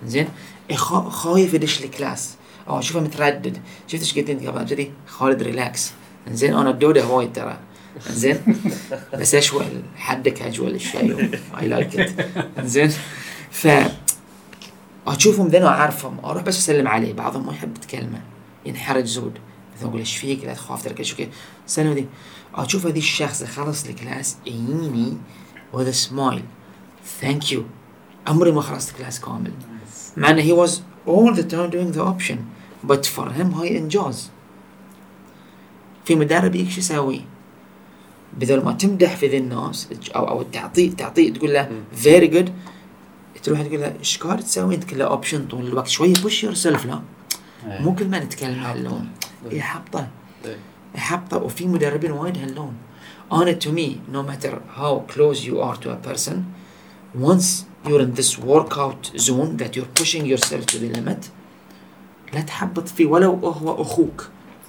[0.06, 0.28] زين؟
[0.72, 2.34] خا- خايف يدش الكلاس
[2.68, 3.58] آه شوفه متردد.
[3.88, 5.92] شفت إيش قلت انت قبل كذي خالد ريلاكس
[6.30, 7.58] زين أنا الدودة وايد ترى.
[8.11, 8.40] زين.
[9.14, 9.66] بس اشوى
[9.97, 12.92] حدك اجول الشيء؟ اي لايك ات زين.
[13.51, 13.68] ف
[15.07, 16.24] أشوفهم ذن أعرفهم.
[16.24, 17.12] أروح بس أسلم عليه.
[17.12, 18.20] بعضهم ما يحب يتكلمه
[18.66, 19.38] ينحرج زود.
[19.76, 21.28] مثلا أقول إيش فيك؟ لا تخاف ترى شو كذا.
[21.66, 22.07] سلم ذي
[22.55, 25.16] أشوف هذي الشخص خلص الكلاس يجيني
[25.72, 26.45] وذ سمايل
[27.20, 27.64] ثانك يو
[28.26, 29.53] عمري ما خلصت كلاس كامل.
[30.16, 30.72] مع إنه he was
[31.07, 32.38] all the time doing the option.
[32.90, 34.30] But for him هاي إنجاز.
[36.05, 37.20] في مدرب يجيك شو يسوي؟
[38.41, 42.53] بدل ما تمدح في ذي الناس أو أو تعطيه تعطيه تقول له فيري جود
[43.43, 46.87] تروح تقول له إيش قاعد تسوي؟ انت كله اوبشن طول الوقت شوية بوش يور سيلف
[46.87, 47.01] لا.
[47.66, 47.80] إيه.
[47.80, 49.09] مو كل ما نتكلم هاللون
[49.51, 50.09] يحبطه
[50.45, 50.57] إيه.
[50.95, 52.72] يحبطه وفي مدربين وايد هاللون.
[53.32, 56.35] أنا to me no matter how close you are to a person
[57.22, 61.30] once you're in this workout zone that you're pushing yourself to the limit
[62.35, 63.07] لا تحبط فيه.
[63.07, 64.28] ولو هو أخوك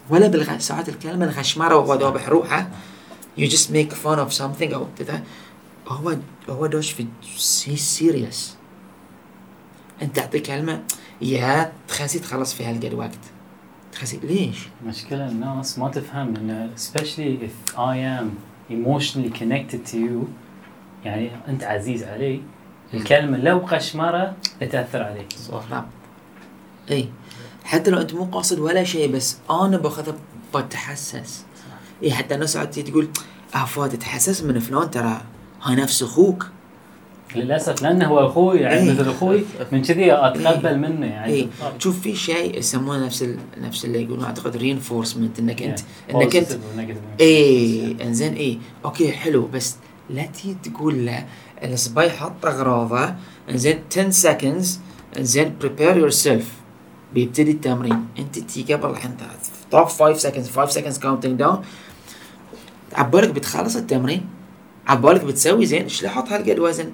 [0.09, 0.57] ولا بالغ...
[0.57, 2.69] ساعات الكلمة الغشمرة وهو ذابح روحه
[3.37, 4.73] you just make fun of something.
[4.73, 5.23] أو كذا
[5.87, 6.17] هو
[6.49, 7.07] هو دوش في
[7.77, 8.55] سيريس
[10.01, 10.83] انت تعطيه كلمه
[11.21, 13.19] يا تخسي تخلص في هالقد وقت
[13.91, 18.27] تخسي ليش؟ مشكلة الناس ما تفهم انه especially if I am
[18.71, 20.27] emotionally connected to you
[21.05, 22.41] يعني أنت عزيز علي
[22.93, 25.33] الكلمة لو قشمرة تأثر عليك.
[25.33, 25.85] صح نعم.
[26.91, 27.09] إي.
[27.63, 30.15] حتى لو أنت مو قاصد ولا شيء بس أنا باخذها
[30.55, 31.45] بتحسس.
[32.03, 33.07] اي حتى الناس ساعات تقول
[33.53, 35.21] عفوا تتحسس من فلان؟ ترى
[35.61, 36.45] هاي نفس أخوك.
[37.35, 38.93] للأسف لأنه هو أخوي يعني إيه.
[38.93, 41.33] مثل أخوي من كذي أتقبل منه يعني.
[41.33, 43.37] اي شوف في شيء يسمونه نفس ال...
[43.57, 45.79] نفس اللي يقولون أعتقد reinforcement إنك انت
[46.11, 46.59] إنك انت
[47.21, 49.47] اي إنزين اي أوكي حلو.
[49.47, 49.75] بس
[50.09, 51.25] لا تيجي تقول له
[51.63, 53.15] الصبي حط أغراضه
[53.49, 54.67] إنزين 10 seconds
[55.17, 56.45] إنزين prepare yourself.
[57.13, 58.05] بيبتدي التمرين.
[58.19, 59.17] أنت تيجي قبل الحين
[59.71, 61.57] طاف 5 seconds 5 seconds counting down.
[62.93, 64.25] عبالك بتخلص التمرين
[64.87, 66.91] عبالك بتسوي زين إيش أحط هالقد وزن؟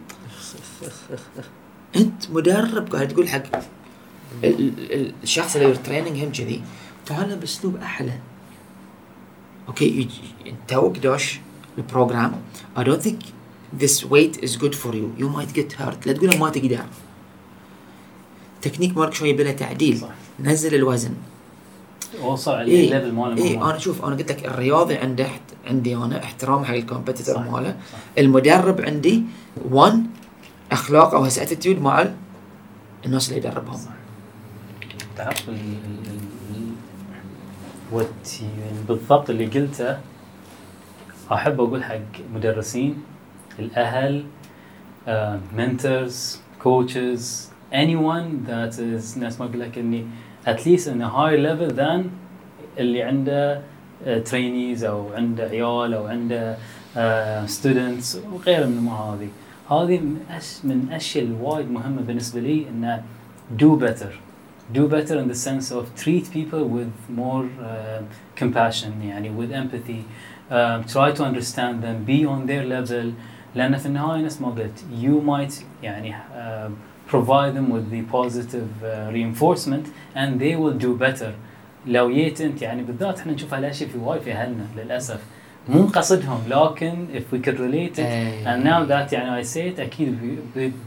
[1.96, 3.44] انت مدرب قاعد تقول حق
[4.44, 6.62] ال- ال- الشخص اللي تريننج هم كذي
[7.06, 8.20] تعال بأسلوب أحلى.
[9.68, 10.08] أوكي
[10.68, 11.40] توك دوش
[11.78, 12.34] البروجرام
[12.78, 13.20] I don't think
[13.82, 15.08] this weight is good for you.
[15.22, 16.08] You might get hurt.
[16.08, 16.80] لا تقول ما تقدر
[18.62, 20.02] تكنيك مالك شوي بلا تعديل.
[20.40, 21.14] نزل الوزن.
[22.24, 22.86] وصل على إيه.
[22.93, 23.57] الليفل ماله اي.
[23.57, 25.28] أنا شوف أنا قلت لك الرياضي عنده.
[25.68, 27.76] عندي أنا احترام حق الكومبيتيتور ماله.
[28.18, 29.24] المدرب عندي
[29.72, 30.03] 1
[30.72, 32.16] أخلاق أو اتيتيود مع ال-
[33.05, 33.80] الناس اللي يدربهم.
[35.18, 35.47] تعرف
[38.41, 39.97] يعني بالضبط اللي قلته
[41.34, 41.99] أحب أقول حق
[42.36, 43.03] مدرسين
[43.59, 44.24] الأهل
[45.57, 47.22] mentors coaches
[47.74, 50.05] anyone that is ناس ما أقول لك إني
[50.46, 52.10] at least in a higher level than
[52.80, 53.62] اللي عنده
[54.26, 56.58] ترينيز أو عنده عيال أو عنده
[57.46, 59.30] ستودنتس وغيره من الأمور هذه
[59.72, 63.04] هذه من أش من الاشياء الوايد مهمه بالنسبة لي انه
[63.58, 64.12] do better
[64.74, 68.02] do better in the sense of treat people with more uh,
[68.36, 70.04] compassion يعني with empathy
[70.50, 73.14] um, try to understand them be on their level
[73.56, 76.72] لأن في النهايه نفس ما قلت you might يعني uh,
[77.12, 79.86] provide them with the positive uh, reinforcement
[80.16, 81.32] and they will do better.
[81.88, 85.20] لو جيت انت يعني بالذات إحنا نشوف هالاشياء في وايد في أهلنا للأسف.
[85.70, 88.45] مو قصدهم لكن if we could relate it إيه.
[88.45, 90.18] and now that يعني I say it أكيد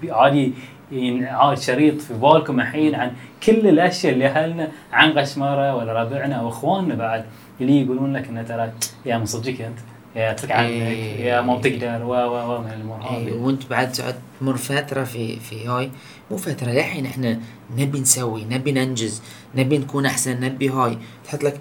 [0.09, 0.53] عادي
[0.93, 3.13] ينعاد شريط في بالكم الحين عن
[3.47, 7.25] كل الأشياء اللي أهلنا عن غشمرة ولا ربعنا أو إخواننا بعد.
[7.61, 8.73] اللي يقولون لك إنه ترى
[9.07, 9.79] يا من صدقك أنت
[10.17, 11.25] يا أترك عنك إيه.
[11.25, 15.37] يا ما بتقدر و و و من الأمور هذه وأنت بعد تقعد تمر فترة في
[15.41, 15.91] في هاي.
[16.31, 17.41] مو فترة للحين إحنا
[17.77, 19.23] نبي نسوي نبي ننجز
[19.55, 20.99] نبي نكون أحسن نبي هاي.
[21.25, 21.61] تحط لك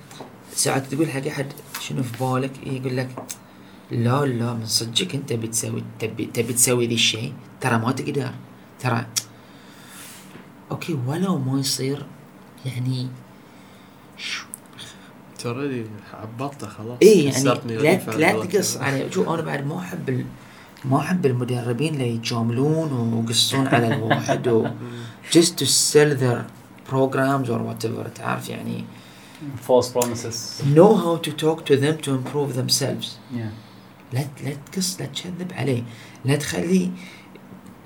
[0.53, 1.47] ساعات تقول حق أحد
[1.79, 3.09] شنو في بالك؟ يقول لك
[3.91, 7.33] لا لا من صدقك أنت بتسوي تبي تبي تسوي ذي الشيء.
[7.61, 8.31] ترى ما تقدر.
[8.79, 9.05] ترى
[10.71, 12.05] أوكي ولو ما يصير
[12.65, 13.07] يعني
[14.17, 14.45] شو؟
[15.45, 16.97] اوريدي عبطته خلاص.
[17.01, 18.45] اي يعني لا لا.
[18.45, 18.75] تقص.
[18.75, 20.25] يعني شوف أنا بعد ما أحب.
[20.85, 24.67] ما أحب المدربين اللي يجاملون ويقصون على الواحد و
[25.31, 26.43] just to sell their
[26.91, 28.83] programs or whatever تعرف يعني
[29.67, 33.51] false promises know how to talk to them to improve themselves yeah.
[34.13, 35.83] لا لا تقص لا تكذب عليه
[36.25, 36.91] لا تخلي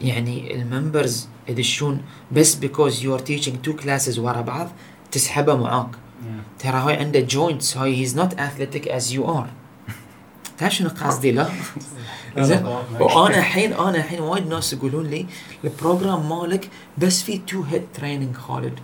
[0.02, 4.70] يعني الممبرز يدشون بس because you are teaching two classes ورا بعض
[5.12, 6.64] تسحبه معاك yeah.
[6.64, 9.50] ترى هاي عنده جوينتس هاي هيز نوت athletic as you are
[10.58, 11.50] تعرف شنو قصدي لا؟
[12.40, 12.66] زين؟
[13.00, 15.26] وأنا الحين أنا الحين وايد ناس يقولون لي
[15.64, 18.80] البروجرام مالك بس في تو هيد تريننج خالد.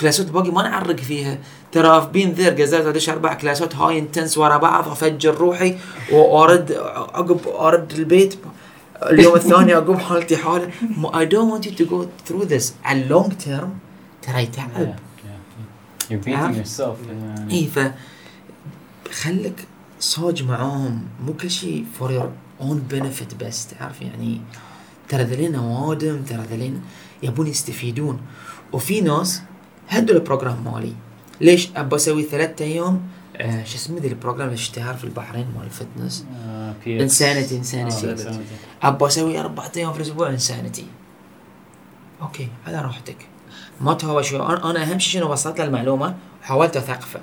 [0.00, 1.38] كلاسات باقي ما نعرق فيها.
[1.72, 5.76] ترى بين ذير قزلت ادش أربع كلاسات هاي انتنس ورا بعض أفجر روحي
[6.12, 6.72] وارد
[7.14, 8.34] عقب أرد البيت.
[9.02, 10.70] اليوم الثاني عقب حالتي حالة.
[11.04, 12.64] I don't want you to go through this.
[12.84, 13.78] على اللونج تيرم
[14.22, 14.42] ترى.
[14.42, 14.94] يتعب
[16.10, 17.54] beating تعرف؟ yourself يعني.
[17.54, 17.78] اي ف
[19.12, 19.54] خليك
[20.00, 22.30] صاج معاهم مو كل شيء فور يور
[22.60, 24.40] اون بنفيت بس تعرف يعني
[25.08, 26.82] ترى ذلين اوادم ترى ذلين
[27.22, 28.20] يبون يستفيدون.
[28.72, 29.42] وفي ناس
[29.88, 30.92] هدوا البروجرام مالي.
[31.40, 33.02] ليش؟ أبى أسوي ثلاثة أيام
[33.36, 37.10] آه شو اسمه ذي البروجرام اللي اشتهر في البحرين مال الفتنس؟ آه، PX.
[37.10, 38.04] Insanity, insanity.
[38.04, 38.40] آه،.
[38.82, 40.86] أبى أسوي أربع أيام في الأسبوع انسانتي
[42.22, 43.16] أوكي على راحتك.
[43.80, 47.20] ما تهوى شوي أنا أهم شيء شنو وصلت له المعلومة؟ وحاولت أثقفه.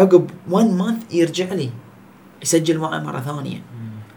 [0.00, 1.70] عقب 1 مانث يرجع لي
[2.42, 3.62] يسجل معي مرة ثانية.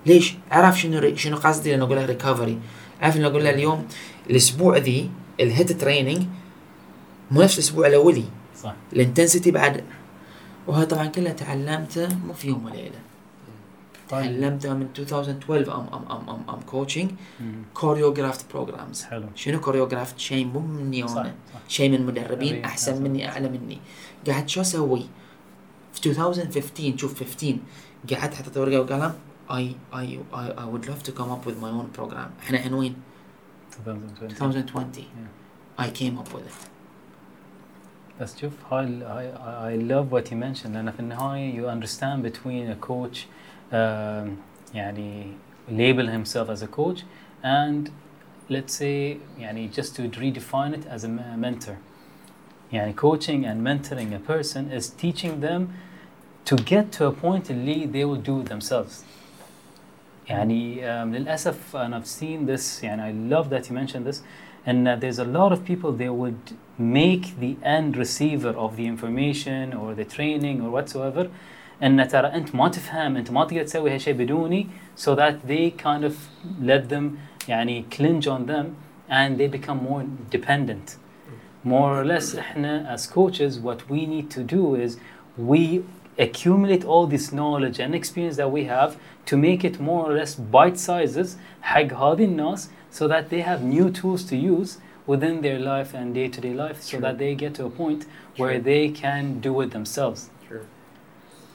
[0.05, 1.17] ليش؟ عرف شنو ري...
[1.17, 2.59] شنو قصدي لما أقول له ريكفري
[3.01, 3.88] عارف لما أقول له اليوم؟
[4.29, 5.09] الأسبوع ذي
[5.39, 6.23] الهيت تريننج
[7.31, 8.25] مو نفس الأسبوع الأولي.
[8.63, 8.75] صح.
[8.93, 9.84] الانتنسيتي بعد.
[10.67, 12.99] وهذا طبعا كله تعلمته مو في يوم وليلة.
[14.09, 14.21] طيب.
[14.21, 17.11] تعلمته من 2012 ام ام ام ام أم كوتشنج.
[17.73, 19.25] كوريوغرافت بروجرامز حلو.
[19.36, 21.34] شنو كوريوغرافت شيء مو مني أنا.
[21.67, 23.03] شيء من مدربين أحسن.
[23.03, 23.79] مني أعلى مني.
[24.27, 25.05] قاعد شو أسوي؟
[25.93, 27.55] في 2015 شوف 15
[28.14, 29.12] قعدت حطيت ورقه وقلم
[29.51, 32.74] I I I I would love to come up with my own program احنا الحين
[32.74, 32.95] وين
[33.86, 35.05] 2020 2020
[35.80, 36.68] I came up with it
[38.20, 41.66] بس شوف هاي ال- I, I I love what you mentioned لأن في النهاية you
[41.80, 43.18] understand between a coach
[43.72, 44.28] um,
[44.74, 45.32] يعني
[45.70, 47.01] label himself as a coach
[47.45, 47.91] and
[48.51, 51.76] let's say يعني just to redefine it as a me- mentor
[52.72, 55.68] يعني coaching and mentoring a person is teaching them
[56.45, 59.05] to get to a point اللي they will do it themselves
[60.28, 64.22] يعني um, للأسف and I've seen this يعني I love that you mentioned this
[64.66, 68.86] and uh, there's a lot of people they would make the end receiver of the
[68.86, 71.30] information or the training or whatsoever
[71.82, 74.66] ان ترى انت ما تفهم انت ما تقدر تسوي هالشيء بدوني
[74.97, 76.14] so that they kind of
[76.62, 77.18] let them
[77.49, 78.66] يعني clinch on them
[79.09, 80.97] and they become more dependent
[81.64, 84.97] more or less احنا as coaches what we need to do is
[85.39, 85.82] we
[86.18, 88.93] accumulate all this knowledge and experience that we have
[89.30, 93.62] to make it more or less bite sizes حق هذه الناس so that they have
[93.62, 97.01] new tools to use within their life and day-to-day life so Sure.
[97.01, 98.01] that they get to a point
[98.36, 98.64] where Sure.
[98.70, 100.64] they can do it themselves Sure.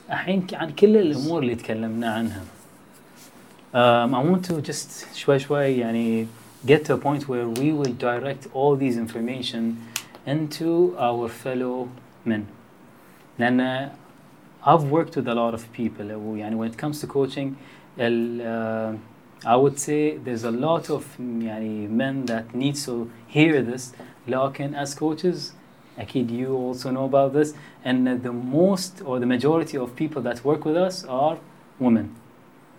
[0.10, 2.42] الحين عن كل الامور اللي تكلمنا عنها
[3.74, 6.28] um, I want to just شوي شوي يعني
[6.68, 9.62] get to a point where we will direct all these information
[10.28, 11.88] into our fellow
[12.26, 12.46] men
[13.40, 13.90] لأن
[14.66, 17.56] I've worked with a lot of people يعني when it comes to coaching
[18.00, 18.98] ال, uh,
[19.46, 23.94] I would say there's a lot of يعني men that needs to hear this
[24.28, 25.52] لكن as coaches
[26.00, 27.54] أكيد you also know about this
[27.84, 31.38] and the most or the majority of people that work with us are
[31.80, 32.16] women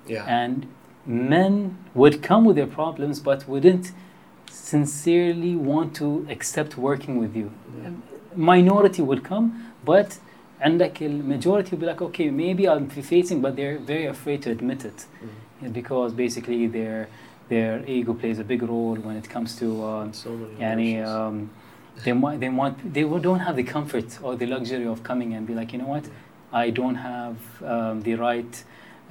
[0.09, 0.25] Yeah.
[0.27, 0.67] and
[1.07, 3.93] men would come with their problems but wouldn't
[4.59, 7.49] sincerely want to accept working with you
[7.83, 7.91] Yeah.
[8.37, 9.47] minority would come
[9.85, 10.19] but
[10.63, 11.01] عندك
[11.35, 14.99] majority will be like okay maybe I'm facing but they're very afraid to admit it
[15.63, 15.73] Mm.
[15.73, 17.09] because basically their
[17.53, 21.09] their ego plays a big role when it comes to uh, So many يعني emotions.
[21.09, 21.51] um,
[22.05, 25.35] they want they want they wo- don't have the comfort or the luxury of coming
[25.35, 26.05] and be like you know what
[26.65, 27.37] I don't have
[27.73, 28.55] um, the right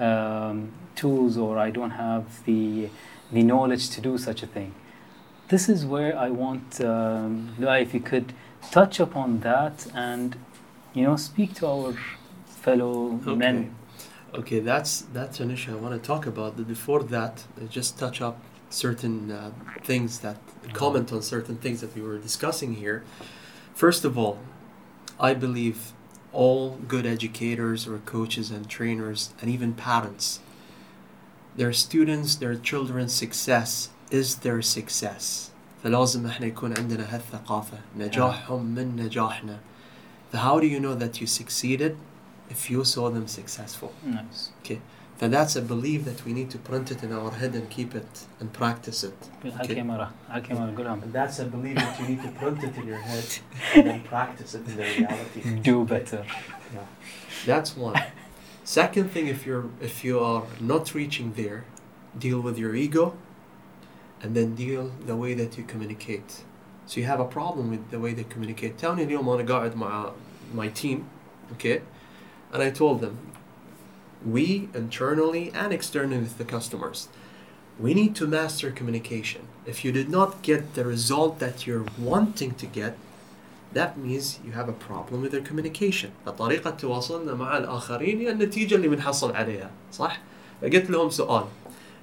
[0.07, 0.55] um,
[0.95, 2.89] tools or I don't have the
[3.35, 4.71] the knowledge to do such a thing.
[5.48, 8.34] This is where I want um, Lua, if you could
[8.70, 10.36] touch upon that and
[10.92, 11.94] you know speak to our
[12.44, 13.74] fellow men.
[14.34, 16.58] Okay, that's that's an issue I want to talk about.
[16.58, 19.52] But before that, just touch up certain uh,
[19.84, 20.36] things that
[20.74, 23.02] comment on certain things that we were discussing here.
[23.74, 24.38] First of all,
[25.18, 25.92] I believe
[26.30, 30.40] all good educators or coaches and trainers and even parents,
[31.56, 35.49] their students, their children's success is their success.
[35.83, 39.59] فلازم احنا يكون عندنا هالثقافة نجاحهم من نجاحنا.
[40.31, 41.95] So how do you know that you succeeded?
[42.49, 43.91] If you saw them successful.
[44.05, 44.49] Nice.
[45.19, 47.95] So that's a belief that we need to print it in our head and keep
[47.95, 49.17] it and practice it.
[49.45, 52.75] على الكاميرا على الكاميرا قولها And that's a belief that you need to print it
[52.77, 53.25] in your head
[53.75, 55.61] and then practice it in the reality.
[55.61, 56.25] do better.
[57.45, 58.01] That's one.
[58.63, 61.65] Second thing, if you're if you are not reaching there,
[62.17, 63.05] deal with your ego,
[64.21, 66.43] and then deal the way that you communicate.
[66.85, 68.77] So you have a problem with the way they communicate.
[68.77, 70.11] توني اليوم أنا قاعد مع
[70.55, 71.05] my team,
[71.53, 71.81] okay,
[72.51, 73.17] and I told them,
[74.25, 77.09] we internally and externally with the customers,
[77.79, 79.41] we need to master communication.
[79.65, 82.97] If you did not get the result that you're wanting to get,
[83.73, 88.75] that means you have a problem with your communication فطريقة تواصلنا مع الآخرين هي النتيجة
[88.75, 90.21] اللي بنحصل عليها صح؟
[90.61, 91.43] فقلت لهم سؤال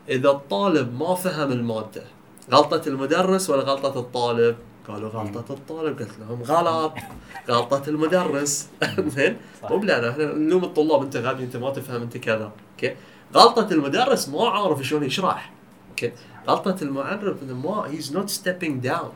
[0.10, 2.04] إذا الطالب ما فهم المادة
[2.52, 4.56] غلطة المدرس ولا غلطة الطالب؟
[4.88, 6.94] قالوا غلطة الطالب قلت لهم غلط.
[7.50, 8.70] غلطة المدرس.
[9.16, 9.38] زين.
[9.70, 12.52] مو لا إحنا نلوم الطلاب أنت غبي أنت ما تفهم أنت كذا.
[12.76, 12.96] أوكي؟
[13.36, 15.52] غلطة المدرس ما عارف شلون يشرح.
[15.90, 16.12] أوكي؟
[16.48, 19.12] غلطة المعرف إنه ما he's not stepping down.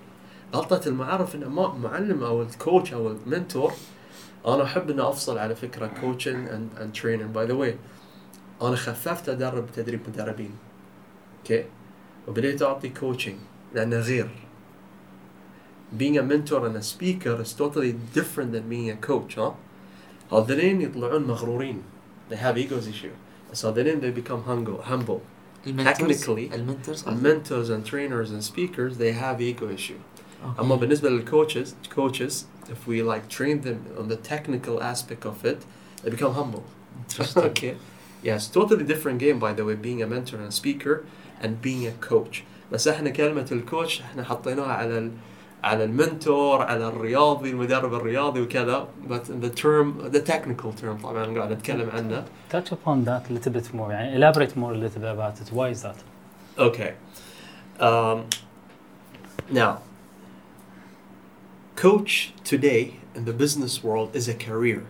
[0.56, 3.74] غلطة المعرف إنه ما معلم أو الكوتش أو المنتور
[4.48, 7.34] أنا أحب إني أفصل على فكرة coaching and, and training.
[7.34, 7.76] By the way
[8.62, 10.69] أنا خففت أدرب تدريب مدربين.
[11.41, 11.65] اوكي
[12.29, 13.37] وبديت اعطي coaching
[13.75, 14.29] لانه غير
[15.99, 19.55] being a mentor and a speaker is totally different than being a coach ها
[20.33, 21.83] هذولين يطلعون مغرورين
[22.31, 23.13] they have egos issue
[23.53, 25.21] so هذولين they become humble humble
[25.65, 29.99] Technically, المنتورز and mentors and trainers and speakers they have ego issue
[30.45, 30.61] Okay.
[30.61, 35.59] اما بالنسبه للcoaches coaches if we like train them on the technical aspect of it
[36.03, 36.65] they become humble
[36.99, 37.43] Interesting.
[37.45, 37.77] okay
[38.23, 40.95] yes totally different game by the way being a mentor and speaker
[41.43, 45.11] and being a coach بس احنا كلمه الكوتش احنا حطيناها على ال
[45.65, 51.53] على المنتور على الرياضي المدرب الرياضي وكذا but the term the technical term طبعا قاعد
[51.53, 55.19] اتكلم عنه Touch upon that a little bit more يعني elaborate more a little bit
[55.19, 55.53] about it.
[55.53, 55.97] Why is that?
[56.59, 56.93] Okay.
[57.81, 58.19] Um,
[59.51, 59.73] now,
[61.77, 62.83] coach today
[63.15, 64.83] in the business world is a career.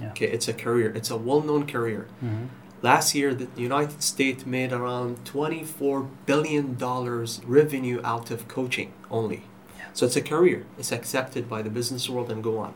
[0.00, 0.10] Yeah.
[0.10, 0.88] Okay, it's a career.
[0.98, 2.06] It's a well-known career.
[2.24, 2.46] Mhm.
[2.82, 9.44] Last year, the United States made around twenty-four billion dollars revenue out of coaching only.
[9.78, 9.84] Yeah.
[9.92, 10.66] So it's a career.
[10.78, 12.74] It's accepted by the business world and go on.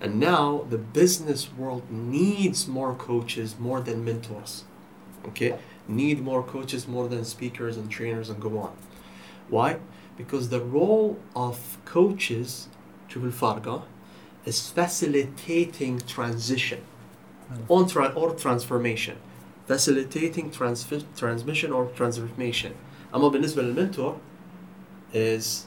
[0.00, 4.64] And now the business world needs more coaches more than mentors.
[5.26, 5.58] Okay?
[5.86, 8.72] Need more coaches more than speakers and trainers and go on.
[9.50, 9.78] Why?
[10.16, 12.68] Because the role of coaches,
[13.08, 13.82] شوف الفارقة,
[14.46, 16.80] is facilitating transition.
[17.68, 19.16] on tra- or transformation
[19.68, 22.72] facilitating transfi- transmission or transformation
[23.14, 24.16] أما بالنسبة للمنتور
[25.12, 25.66] is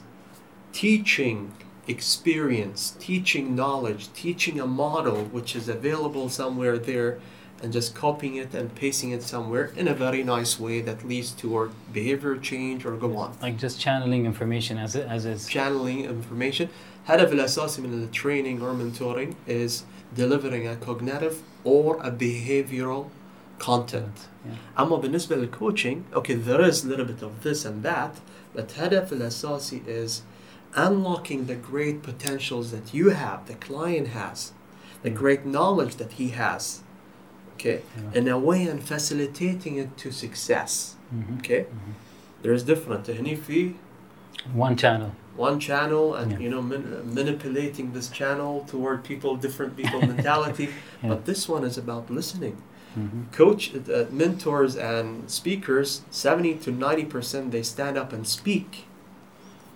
[0.72, 1.52] teaching
[1.88, 7.18] experience teaching knowledge teaching a model which is available somewhere there
[7.62, 11.32] and just copying it and pasting it somewhere in a very nice way that leads
[11.32, 15.48] toward behavior change or go on Like just channeling information as it as is.
[15.48, 16.68] channeling information
[17.08, 23.06] هدف الأساسي من the training or mentoring is delivering a cognitive or a behavioral
[23.62, 24.80] content Yeah.
[24.82, 28.14] أما بالنسبة للcoaching okay there is a little bit of this and that
[28.54, 30.22] but هدف الأساسي is
[30.74, 34.52] unlocking the great potentials that you have the client has
[35.02, 35.14] the Mm.
[35.22, 36.82] great knowledge that he has
[37.54, 38.18] okay Yeah.
[38.18, 41.38] in a way and facilitating it to success Mhm.
[41.38, 41.92] okay Mhm.
[42.42, 43.72] there is different هني في
[44.54, 45.10] One channel.
[45.36, 46.38] one channel and Yeah.
[46.44, 50.68] you know man- manipulating this channel toward people different people mentality
[51.02, 51.08] Yeah.
[51.10, 52.56] but this one is about listening
[52.96, 53.30] Mhm.
[53.32, 58.86] coach uh, mentors and speakers 70 to 90 percent they stand up and speak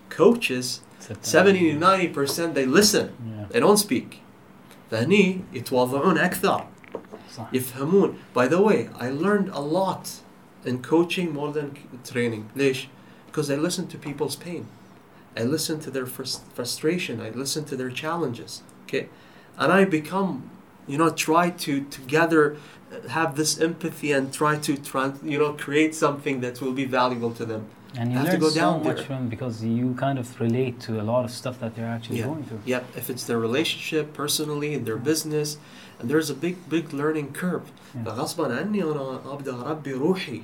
[0.09, 1.23] coaches Sit down.
[1.23, 3.45] 70 to 90 percent they listen Yeah.
[3.49, 4.19] they don't speak
[4.91, 6.65] فهني يتواضعون اكثر
[7.37, 7.53] صح.
[7.53, 10.09] يفهمون by the way I learned a lot
[10.65, 11.71] in coaching more than
[12.03, 12.87] training ليش
[13.27, 14.65] because I listen to people's pain
[15.37, 19.07] I listen to their frus- frustration I listen to their challenges okay
[19.57, 20.49] and I become
[20.87, 22.55] you know try to together uh,
[23.17, 27.33] have this empathy and try to try you know create something that will be valuable
[27.41, 27.63] to them
[27.99, 29.07] And you have to learn go so down much there.
[29.09, 32.29] from because you kind of relate to a lot of stuff that they're actually Yeah.
[32.31, 32.61] going through.
[32.73, 35.49] Yep, if it's their relationship personally in their business
[35.97, 38.03] and there's a big big learning curve Yeah.
[38.05, 40.41] فغصبا عني انا ابدا اربي روحي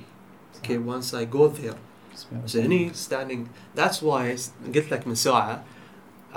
[0.58, 1.78] okay once I go there
[2.20, 3.40] so هني standing
[3.80, 5.62] that's why I s- قلت لك من ساعة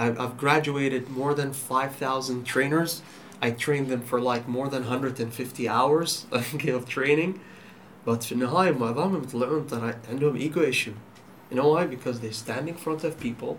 [0.04, 2.92] I've, I've graduated more than 5,000 trainers
[3.42, 7.40] I trained them for like more than 150 hours okay, of training
[8.06, 10.94] but في النهاية معظمهم يطلعون ترى عندهم ego issue
[11.52, 13.58] you know why because they stand in front of people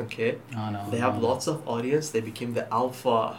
[0.00, 1.28] okay Oh, no, they have no.
[1.28, 2.10] lots of audience.
[2.10, 3.38] They became the alpha.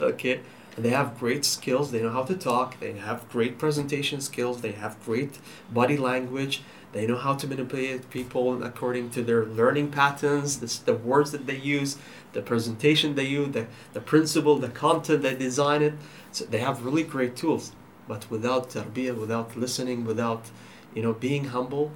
[0.00, 0.40] Okay.
[0.76, 1.90] And they have great skills.
[1.90, 2.80] They know how to talk.
[2.80, 4.60] They have great presentation skills.
[4.62, 5.38] They have great
[5.70, 6.62] body language.
[6.92, 11.46] They know how to manipulate people according to their learning patterns, the, the words that
[11.46, 11.96] they use,
[12.36, 15.94] the presentation they use, the, the principle, the content they design it.
[16.32, 17.72] So they have really great tools.
[18.08, 20.50] But without tarbiyah, without listening, without
[20.94, 21.92] you know being humble,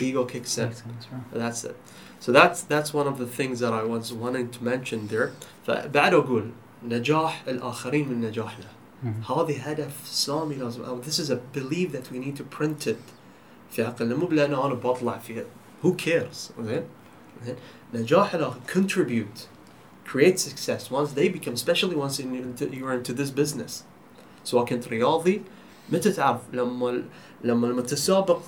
[0.00, 0.68] ego kicks in.
[0.68, 1.22] Makes sense, right?
[1.32, 1.76] That's it.
[2.20, 5.32] So that's that's one of the things that I was wanting to mention there.
[5.66, 6.50] فبعد أقول
[6.88, 8.66] نجاح الآخرين من نجاحنا.
[9.04, 9.30] Mhm.
[9.30, 12.96] هذه هدف سامي لازم أو this is a belief that we need to print it
[13.70, 15.44] في عقلنا مو بلأن أنا بطلع فيها.
[15.84, 16.84] Who cares؟ زين؟
[17.94, 19.46] زين؟ نجاح الآخر contribute
[20.04, 23.84] create success once they become especially once in, into, you're into this business.
[24.44, 25.42] سواء كنت رياضي
[25.92, 27.02] متى تعرف لما
[27.44, 28.40] لما المتسابق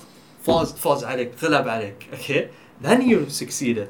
[0.43, 2.49] فاز فاز عليك غلب عليك okay
[2.85, 3.87] then you succeeded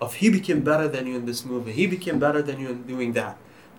[0.00, 2.82] of he became better than you in this movie he became better than you in
[2.82, 3.36] doing that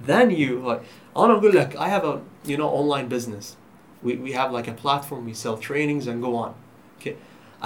[0.07, 0.81] then you like
[1.17, 3.55] انا اقول لك I have a you know online business
[4.03, 6.53] we, we have like a platform we sell trainings and go on
[6.99, 7.15] okay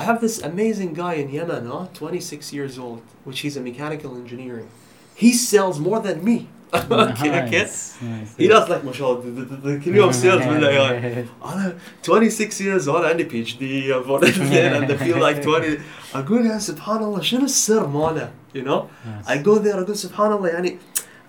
[0.02, 1.86] I have this amazing guy in Yemen huh?
[1.94, 4.68] 26 years old which he's a mechanical engineering
[5.16, 6.38] he sells more than me
[6.74, 8.32] okay okay Nice, nice.
[8.42, 12.62] he does like ما شاء الله د- د- د- كل يوم sales بالليالي انا 26
[12.62, 15.78] years وانا عندي بي اتش دي and I feel like 20
[16.16, 19.28] اقول يا سبحان الله شنو السر ماله you know Yes.
[19.28, 20.78] I go there اقول سبحان الله يعني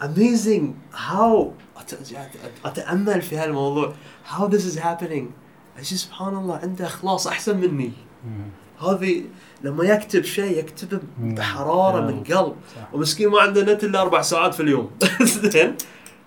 [0.00, 1.46] amazing how
[1.78, 3.92] أت- اتامل في هالموضوع
[4.30, 5.24] how this is happening
[5.78, 8.11] I say سبحان الله عنده اخلاص احسن مني Mhm.
[8.81, 9.23] هذه
[9.63, 11.35] لما يكتب شيء يكتبه مم.
[11.35, 12.55] بحرارة من قلب.
[12.93, 14.91] ومسكين ما عنده نت إلا أربع ساعات في اليوم.
[15.23, 15.75] زين؟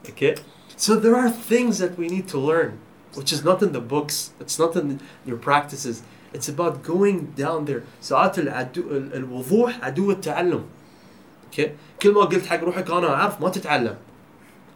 [0.09, 0.35] okay
[0.77, 2.73] so there are things that we need to learn
[3.17, 4.17] which is not in the books.
[4.43, 5.97] It's not in your practices.
[6.35, 7.83] It's about going down there.
[8.01, 10.65] ساعات العدو ال- الوضوح عدو التعلم.
[11.53, 11.69] okay
[12.03, 13.97] كل ما قلت حق روحك أنا أعرف ما تتعلم.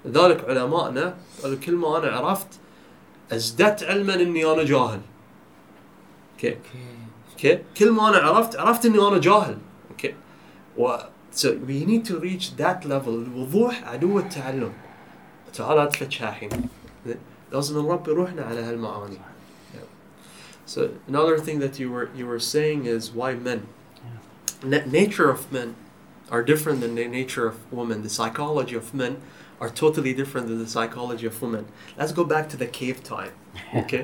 [0.05, 2.47] لذلك علمائنا قالوا كل ما أنا عرفت
[3.33, 5.01] أزددت علما إني أنا جاهل.
[6.39, 6.55] okay
[7.40, 9.58] اوكي كل ما انا عرفت عرفت اني انا جاهل
[9.92, 10.14] اوكي
[10.78, 10.98] و
[11.36, 14.74] so we need to reach that level الوضوح عدو التعلم
[15.54, 16.50] تعال لا تفتش الحين
[17.52, 19.18] لازم نربي روحنا على هالمعاني
[19.76, 19.80] Yeah.
[20.76, 23.60] so another thing that you were you were saying is why men
[24.72, 25.70] Na- nature of men
[26.34, 29.14] are different than the nature of women the psychology of men
[29.62, 31.64] are totally different than the psychology of women
[32.00, 33.34] let's go back to the cave time
[33.82, 34.04] okay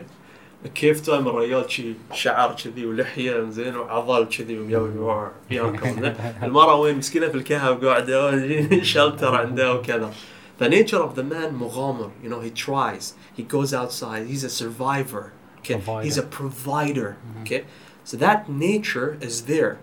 [0.75, 7.35] كيف تايم الرجال شي شعر كذي ولحيه زين وعضل كذي وياكم المراه وين مسكينه في
[7.35, 10.13] الكهف قاعدة شلتر عندها وكذا
[10.59, 14.49] The nature of the man مغامر, you know, he tries, he goes outside, he's a
[14.49, 15.79] survivor, okay?
[16.03, 17.65] He's a provider, okay?
[18.05, 19.79] So that nature is there.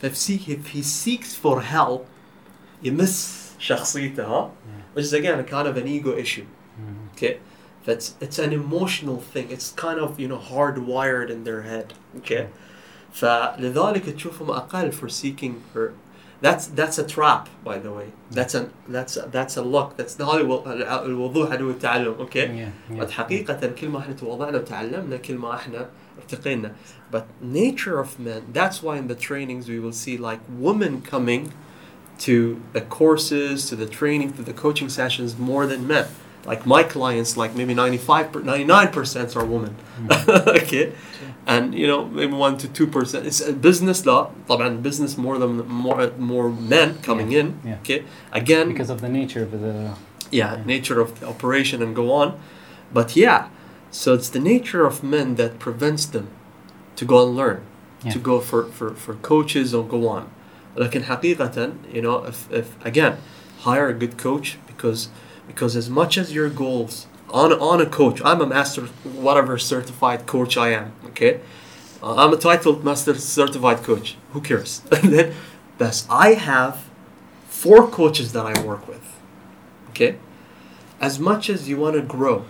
[0.00, 2.06] If he, if he seeks for help,
[2.84, 4.48] يمس شخصيته, huh?
[4.92, 6.46] Which is again a kind of an ego issue,
[7.16, 7.38] okay?
[7.85, 9.45] That's it's an emotional thing.
[9.55, 12.47] It's kind of you know hardwired in their head, okay?
[13.13, 15.93] فلذلك تشوفهم أقل for seeking for
[16.41, 20.13] that's that's a trap by the way that's a that's a, that's a look that's
[20.15, 20.63] the الو-
[21.05, 23.11] الوضوح عدو التعلم okay Yeah, but yeah.
[23.11, 25.89] حقيقة كل ما احنا تواضعنا وتعلمنا كل ما احنا
[26.21, 26.71] ارتقينا
[27.11, 31.51] but nature of men that's why in the trainings we will see like women coming
[32.19, 36.05] to the courses to the training to the coaching sessions more than men
[36.45, 39.75] like my clients like maybe 95 99% are women
[40.61, 40.93] okay
[41.45, 45.67] and you know maybe 1 to 2% it's a business لا طبعا business more than
[45.67, 47.77] more more men coming Yeah, in yeah.
[47.81, 49.73] okay again Because of the nature of the.
[50.31, 50.63] yeah, Yeah.
[50.65, 52.29] nature of the operation and go on.
[52.93, 53.41] But yeah,
[53.91, 56.27] so it's the nature of men that prevents them
[56.99, 57.59] to go and learn,
[58.03, 58.13] Yeah.
[58.15, 60.23] to go for, for, for coaches or go on.
[60.77, 63.13] لكن حقيقة, you know, if, if again,
[63.65, 65.09] hire a good coach because
[65.54, 68.82] because as much as your goals on on a coach, I'm a master
[69.26, 71.40] whatever certified coach I am, okay?
[72.02, 74.16] Uh, I'm a titled master certified coach.
[74.32, 74.82] Who cares?
[74.92, 75.34] and then
[75.78, 76.84] thus I have
[77.48, 79.04] four coaches that I work with.
[79.90, 80.16] Okay?
[81.00, 82.44] As much as you want to grow,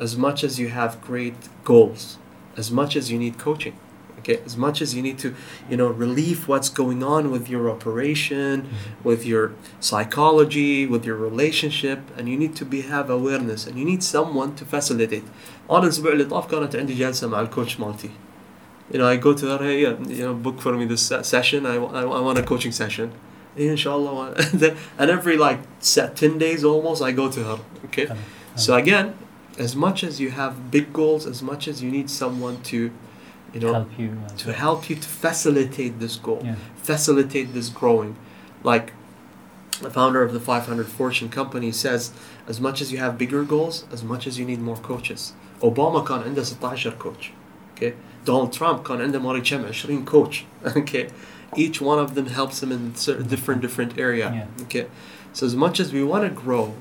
[0.00, 2.18] as much as you have great goals,
[2.56, 3.78] as much as you need coaching,
[4.25, 4.39] okay?
[4.45, 5.33] As much as you need to,
[5.69, 8.69] you know, relieve what's going on with your operation,
[9.03, 13.85] with your psychology, with your relationship, and you need to be have awareness and you
[13.85, 15.23] need someone to facilitate.
[15.69, 18.09] أنا الأسبوع اللي طاف كانت عندي جلسة مع الكوتش مالتي.
[18.93, 21.65] You know, I go to her, hey, you know, book for me this se- session.
[21.65, 23.11] I, I, I want a coaching session.
[23.55, 24.33] Yeah, inshallah.
[24.51, 27.59] And then- and every like set 10 days almost, I go to her.
[27.85, 28.07] Okay.
[28.55, 29.13] So again,
[29.57, 32.91] as much as you have big goals, as much as you need someone to,
[33.55, 34.17] you know, help you.
[34.25, 34.55] as to well.
[34.57, 36.55] help you to facilitate this goal, Yeah.
[36.77, 38.15] facilitate this growing.
[38.63, 38.93] Like
[39.81, 42.11] the founder of the 500 Fortune company says,
[42.47, 45.33] as much as you have bigger goals, as much as you need more coaches.
[45.61, 47.31] Obama كان عنده 16 coach.
[47.75, 47.93] Okay.
[48.25, 50.45] Donald Trump كان عنده ماري تشم 20 coach.
[50.65, 51.09] Okay.
[51.55, 54.27] Each one of them helps him in a different different area.
[54.33, 54.63] Yeah.
[54.65, 54.85] Okay.
[55.33, 56.73] So as much as we want to grow,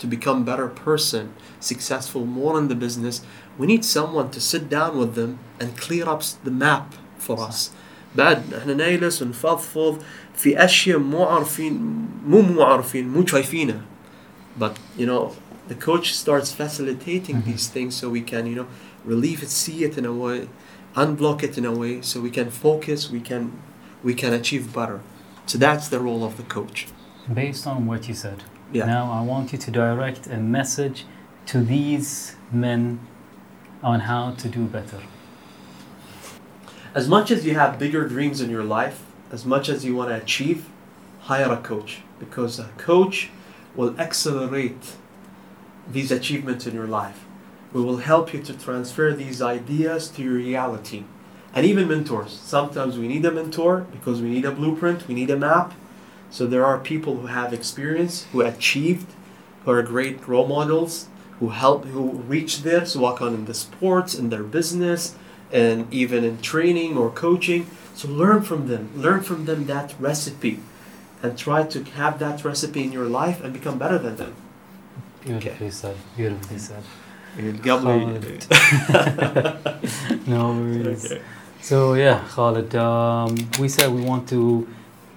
[0.00, 1.24] to become better person,
[1.60, 3.20] successful more in the business,
[3.58, 7.70] we need someone to sit down with them and clear up the map for us.
[8.16, 9.98] بعد احنا نجلس ونفضفض
[10.36, 11.72] في اشياء مو عارفين
[12.26, 13.80] مو مو عارفين مو شايفينها.
[14.60, 15.32] But you know,
[15.68, 17.44] the coach starts facilitating Mhm.
[17.44, 18.66] these things so we can, you know,
[19.06, 20.48] relieve it, see it in a way,
[20.96, 23.42] unblock it in a way so we can focus, we can
[24.08, 24.98] we can achieve better.
[25.50, 26.78] So that's the role of the coach.
[27.42, 28.40] Based on what you said.
[28.71, 28.85] yeah.
[28.85, 31.05] Now I want you to direct a message
[31.47, 32.99] to these men
[33.83, 35.01] on how to do better.
[36.93, 40.09] As much as you have bigger dreams in your life, as much as you want
[40.09, 40.69] to achieve,
[41.21, 43.29] hire a coach because a coach
[43.75, 44.95] will accelerate
[45.91, 47.25] these achievements in your life.
[47.73, 51.03] We will help you to transfer these ideas to your reality.
[51.53, 52.31] And even mentors.
[52.31, 55.73] Sometimes we need a mentor because we need a blueprint, we need a map.
[56.35, 59.07] So there are people who have experience, who achieved,
[59.63, 61.07] who are great role models,
[61.39, 65.15] who help, who reach this, walk on in the sports, in their business,
[65.49, 67.67] and even in training or coaching.
[67.93, 68.89] So learn from them.
[68.97, 70.59] Learn from them that recipe,
[71.23, 74.35] and try to have that recipe in your life and become better than them.
[75.23, 75.69] Beautifully okay.
[75.71, 75.95] said.
[76.17, 76.83] Beautifully said.
[77.39, 77.53] Eh,
[80.27, 81.05] no worries.
[81.05, 81.21] Okay.
[81.61, 84.67] So yeah, Khalid, um, we said we want to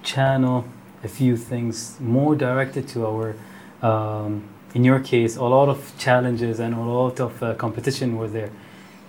[0.01, 0.63] channel
[1.04, 3.34] a few things more directed to our,
[3.82, 4.42] um,
[4.74, 8.50] in your case, a lot of challenges and a lot of uh, competition were there.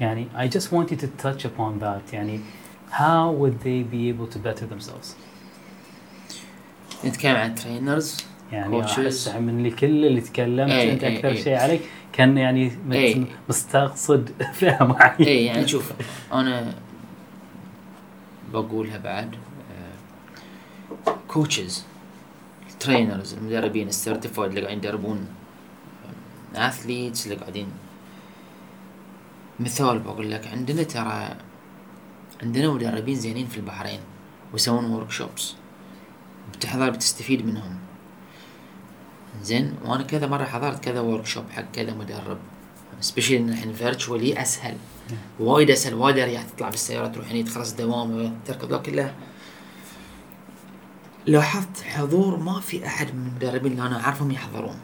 [0.02, 2.02] Yani, I just want you to touch upon that.
[2.12, 2.38] Yani,
[3.02, 5.16] how would they be able to better themselves?
[7.06, 8.18] نتكلم عن ترينرز
[8.52, 9.00] يعني Coaches.
[9.00, 11.44] احس من اللي كل اللي تكلمت إيه، انت إيه، اكثر إيه.
[11.44, 11.82] شيء عليك
[12.14, 13.26] كان يعني مت- إيه.
[13.50, 15.92] مستقصد فئه معينه اي يعني شوف
[16.34, 16.74] انا
[18.54, 19.36] بقولها بعد
[21.29, 21.85] كوتشز
[22.81, 25.27] ترينرز المدربين السيرتيفايد اللي قاعدين يدربون
[26.55, 27.69] اثليتس اللي قاعدين.
[29.61, 31.37] مثال بقول لك عندنا ترى
[32.43, 34.01] عندنا مدربين زينين في البحرين
[34.53, 35.55] ويسوون ورك شوبس
[36.53, 37.79] بتحضر بتستفيد منهم.
[39.43, 42.39] زين وأنا كذا مرة حضرت كذا ورك شوب حق كذا مدرب.
[43.01, 44.77] سبيشلي إن الحين فيرتشوالي أسهل.
[45.41, 49.15] وايد أسهل وايد أريح تطلع بالسيارة تروح هني تخلص دوام تركض كله
[51.31, 54.77] لاحظت حضور ما في أحد من المدربين اللي أنا أعرفهم يحضرون.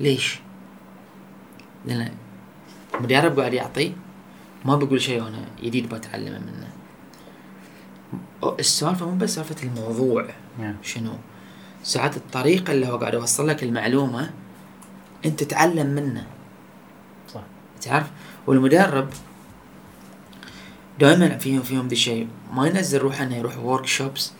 [0.00, 0.40] ليش؟
[1.86, 2.12] لأن
[2.94, 3.92] المدرب قاعد يعطي
[4.64, 6.68] ما بيقول شيء أنا جديد بتعلمه منه.
[8.58, 10.26] السالفه مو بس سالفه الموضوع
[10.60, 10.62] Yeah.
[10.82, 11.12] شنو؟
[11.82, 14.30] ساعات الطريقة اللي هو قاعد يوصل لك المعلومة
[15.24, 16.26] أنت تتعلم منه.
[17.34, 17.42] صح.
[17.80, 18.10] تعرف؟
[18.46, 19.08] والمدرب
[21.00, 22.28] دائما فيهم فيهم ذا الشيء.
[22.52, 24.32] ما ينزل روحه إنه يروح ورك شوبس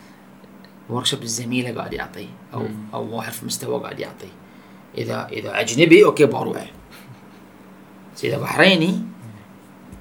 [0.89, 2.75] ورك شوب الزميلة قاعد يعطيه أو مم.
[2.93, 4.33] أو واحد في مستوى قاعد يعطيه.
[4.97, 6.71] إذا إذا أجنبي أوكي بروح.
[8.15, 9.01] بس إذا بحريني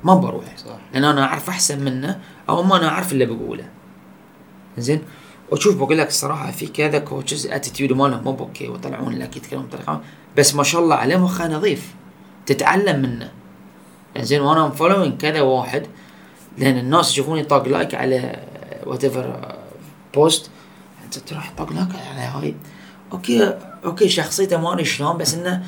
[0.04, 0.56] ما بروح.
[0.56, 0.78] صح.
[0.92, 3.68] لأن أنا أعرف أحسن منه أو ما أنا أعرف اللي بقوله.
[4.78, 5.02] زين؟
[5.52, 10.00] وشوف بقول لك الصراحة في كذا كوتشز اتيتيود مالهم مو أوكي ويطلعون لك يتكلمون بطريقة.
[10.36, 11.94] بس ما شاء الله عليه مخه نظيف.
[12.46, 13.32] تتعلم منه.
[14.18, 15.86] زين؟ وأنا فولوينج كذا واحد.
[16.58, 18.46] لأن الناس يشوفوني طاق لايك على
[18.86, 19.56] وات ايفر
[20.14, 20.50] بوست
[21.16, 22.54] انت تروح لايك على هاي
[23.12, 23.54] أوكي
[23.84, 25.62] أوكي شخصيته ما أدري شلون بس إنه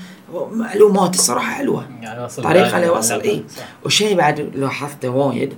[0.53, 3.45] معلومات الصراحة حلوة يعني وصل طريقة اللي وصل،.
[3.49, 3.62] صح.
[3.84, 5.55] وشيء بعد لاحظته وايد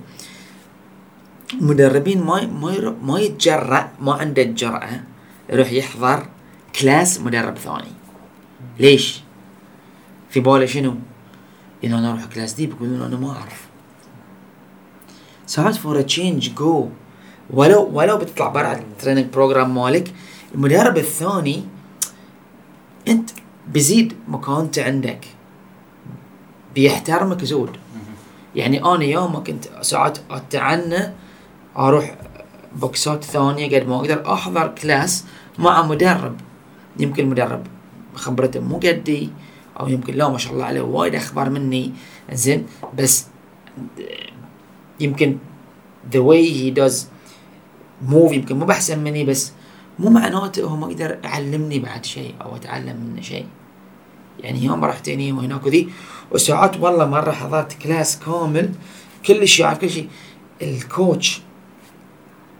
[1.53, 5.01] مدربين ما ما ما يتجرأ ما عنده الجرأة
[5.49, 6.25] يروح يحضر
[6.79, 7.91] كلاس مدرب ثاني
[8.79, 9.21] ليش؟
[10.29, 10.95] في باله شنو؟
[11.83, 13.65] اذا أنا أروح كلاس دي بيقولون أنا ما أعرف
[15.45, 16.89] ساعات فور تشينج جو
[17.49, 20.13] ولو ولو بتطلع برا التريننج بروجرام مالك
[20.55, 21.63] المدرب الثاني
[23.07, 23.29] أنت
[23.67, 25.25] بيزيد مكانته عندك.
[26.75, 27.77] بيحترمك زود.
[28.55, 31.13] يعني أنا يوم كنت ساعات أتعنى
[31.77, 32.15] أروح
[32.75, 35.25] بوكسات ثانية قد ما أقدر أحضر كلاس
[35.59, 36.35] مع مدرب.
[36.99, 37.63] يمكن مدرب
[38.15, 39.29] خبرته مو قدي
[39.79, 41.93] أو يمكن لا ما شاء الله عليه وايد اخبر مني.
[42.31, 42.65] زين
[42.97, 43.25] بس
[44.99, 45.37] يمكن
[46.11, 47.14] the way he does
[48.09, 49.51] move يمكن مو بحسن مني بس
[49.99, 53.45] مو معناته هو ما يقدر يعلمني بعد شيء أو أتعلم منه شيء.
[54.39, 55.89] يعني يوم رحت هني وهناك وذي.
[56.31, 58.71] وساعات والله مرة حضرت كلاس كامل
[59.25, 60.09] كل شيء يعرف كل شيء.
[60.61, 61.41] الكوتش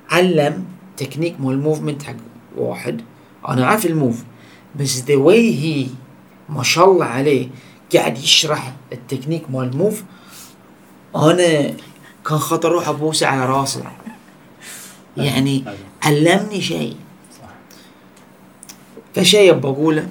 [0.09, 0.65] علم
[0.97, 2.15] تكنيك مال الموفمنت حق
[2.57, 3.01] واحد.
[3.47, 4.23] أنا عارف الموف
[4.75, 5.87] بس ذا واي هي
[6.49, 7.49] ما شاء الله عليه
[7.95, 10.03] قاعد يشرح التكنيك مال الموف
[11.15, 11.73] أنا
[12.25, 13.83] كان خطر أروح أبوسه على راسه.
[15.17, 15.77] يعني أيوة.
[16.03, 16.95] علمني شيء.
[19.15, 20.07] فشيء بقوله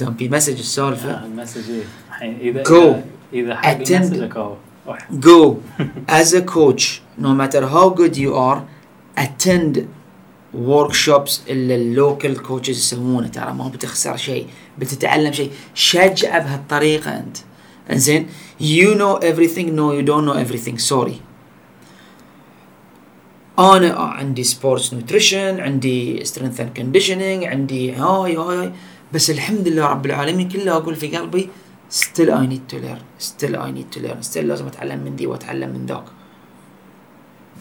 [0.00, 1.10] دام في مسج السالفة.
[1.10, 2.94] آه، المسج إيه؟ الحين اذا Go.
[3.32, 4.00] اذا Attend.
[4.00, 4.54] مسجك اهو
[5.20, 5.54] go.
[6.20, 8.60] As a coach no matter how good you are
[9.20, 9.78] attend
[10.66, 13.28] workshops اللي اللوكال كوتشز يسوونه.
[13.28, 14.46] ترى ما بتخسر شيء
[14.78, 15.50] بتتعلم شيء.
[15.74, 17.36] شجع بهالطريقة أنت.
[17.90, 18.26] إنزين
[18.60, 19.66] you know everything.
[19.76, 20.78] No you don't know everything.
[20.78, 21.16] Sorry.
[23.58, 28.72] أنا عندي سبورتس نوتريشن عندي سترينث اند كونديشننج عندي هاي هاي
[29.12, 31.48] بس الحمد لله رب العالمين كله أقول في قلبي
[31.92, 35.26] still I need to learn still I need to learn still لازم أتعلم من دي
[35.26, 36.04] وأتعلم من ذاك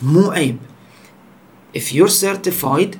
[0.02, 0.58] مو عيب.
[1.78, 2.98] If you're certified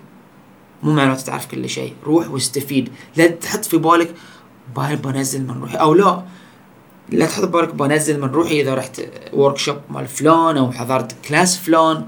[0.84, 1.94] مو معناته تعرف كل شيء.
[2.06, 2.90] روح واستفيد.
[3.18, 4.16] لا تحط في بالك
[4.76, 5.78] "باي بنزل من روحي.
[5.78, 6.24] أو لا
[7.10, 9.02] لا تحط بالك بنزل من روحي إذا رحت
[9.34, 12.06] ورك شوب مال فلان أو حضرت كلاس فلان.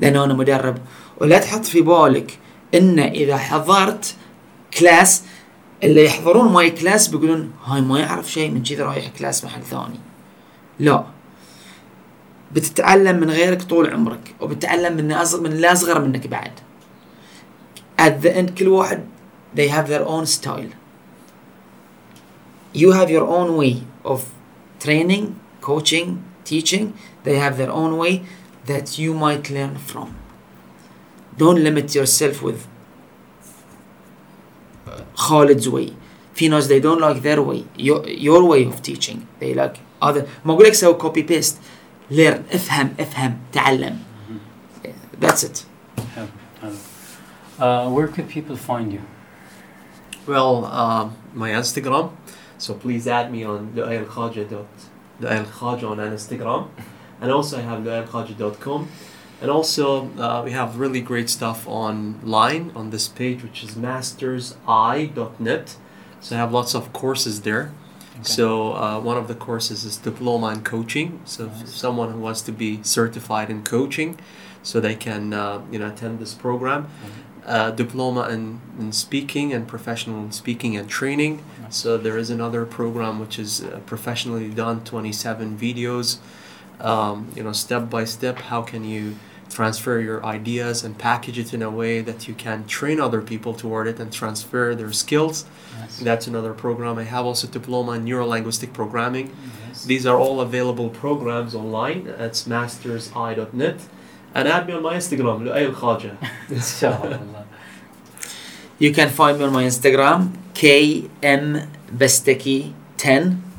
[0.00, 0.78] لأن أنا مدرب.
[1.20, 2.38] ولا تحط في بالك
[2.74, 4.14] إن إذا حضرت
[4.78, 5.22] كلاس
[5.82, 10.00] اللي يحضرون ماي كلاس بيقولون هاي ما يعرف شيء من كذا رايح كلاس محل ثاني.
[10.78, 11.04] لا.
[12.52, 16.52] بتتعلم من غيرك طول عمرك وبتتعلم من أصغر من اللي اصغر منك بعد.
[18.00, 19.04] At the end كل واحد
[19.56, 20.70] they have their own style.
[22.74, 24.20] You have your own way of
[24.84, 25.24] training
[25.60, 26.08] coaching
[26.44, 26.94] teaching.
[27.24, 28.22] They have their own way.
[28.69, 30.15] that you might learn from
[31.37, 32.67] don't limit yourself with
[35.17, 35.89] Khalid's way
[36.35, 40.25] في ناس they don't like their way your, your way of teaching they like other
[40.45, 41.55] ما اقول لك سوي copy paste
[42.11, 43.99] learn افهم افهم تعلم
[45.21, 45.65] that's it
[46.15, 46.27] حلو
[46.61, 46.73] حلو
[47.59, 49.01] uh, where could people find you
[50.27, 52.05] Well, um, my Instagram.
[52.57, 54.65] So please add me on Lu'ay Khaja dot
[55.21, 56.61] Lu'ay Khaja on Instagram,
[57.20, 58.88] and also I have lu'aylkhaja.com.
[59.42, 65.76] And also uh, we have really great stuff online on this page, which is mastersI.net.
[66.20, 67.72] So I have lots of courses there.
[68.22, 71.20] So uh, one of the courses is diploma in coaching.
[71.24, 71.74] So if Nice.
[71.74, 74.18] someone who wants to be certified in coaching,
[74.62, 76.88] so they can uh, you know attend this program
[77.46, 81.42] uh, diploma in, in speaking and professional in speaking and training.
[81.62, 81.76] Nice.
[81.76, 86.18] So there is another program which is uh, professionally done, 27 videos,
[86.80, 88.38] um, you know, step by step.
[88.38, 89.16] How can you
[89.50, 93.52] transfer your ideas and package it in a way that you can train other people
[93.52, 95.44] toward it and transfer their skills.
[95.78, 95.98] Nice.
[95.98, 96.98] That's another program.
[96.98, 99.36] I have also diploma in neuro-linguistic programming.
[99.68, 99.84] Yes.
[99.84, 102.06] These are all available programs online.
[102.06, 103.80] It's mastersI.net.
[104.32, 106.16] And add me on my Instagram, Lu'ay Al-Khaja.
[106.50, 107.46] Inshallah.
[108.78, 113.49] You can find me on my Instagram, kmbesteki10.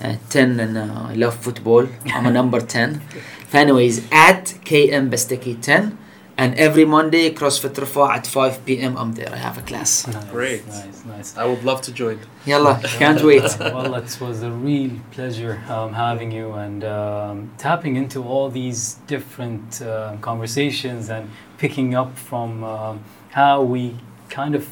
[0.00, 1.88] Uh, 10 and uh, I love football.
[2.06, 3.00] I'm a number 10.
[3.52, 5.96] Anyways, at KM kmbesteki10.
[6.36, 8.96] And every Monday, CrossFit Rafa at 5 p.m.
[8.96, 9.28] I'm there.
[9.32, 10.06] I have a class.
[10.06, 10.64] Nice, Great.
[10.68, 11.36] Nice, nice.
[11.36, 12.20] I would love to join.
[12.46, 13.42] Yalla, can't wait.
[13.60, 18.94] well, it was a real pleasure um, having you and um, tapping into all these
[19.08, 23.96] different uh, conversations and picking up from um, how we
[24.30, 24.68] kind of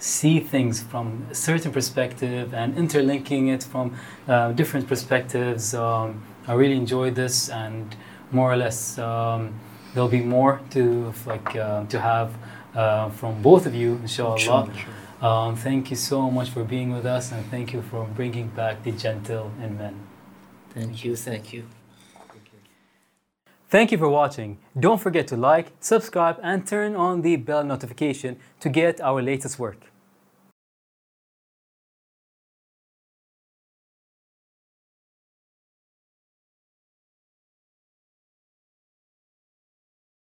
[0.00, 3.94] see things from a certain perspective and interlinking it from
[4.26, 5.74] uh, different perspectives.
[5.74, 7.94] Um, I really enjoyed this, and
[8.32, 9.54] more or less, um,
[9.92, 12.32] there'll be more to like uh, to have
[12.74, 14.72] uh, from both of you, inshallah.
[15.20, 18.82] Um, thank you so much for being with us, and thank you for bringing back
[18.82, 19.94] the gentle in men.
[20.70, 21.64] Thank you, thank you.
[23.68, 24.58] Thank you for watching.
[24.78, 29.58] Don't forget to like, subscribe, and turn on the bell notification to get our latest
[29.58, 29.89] work.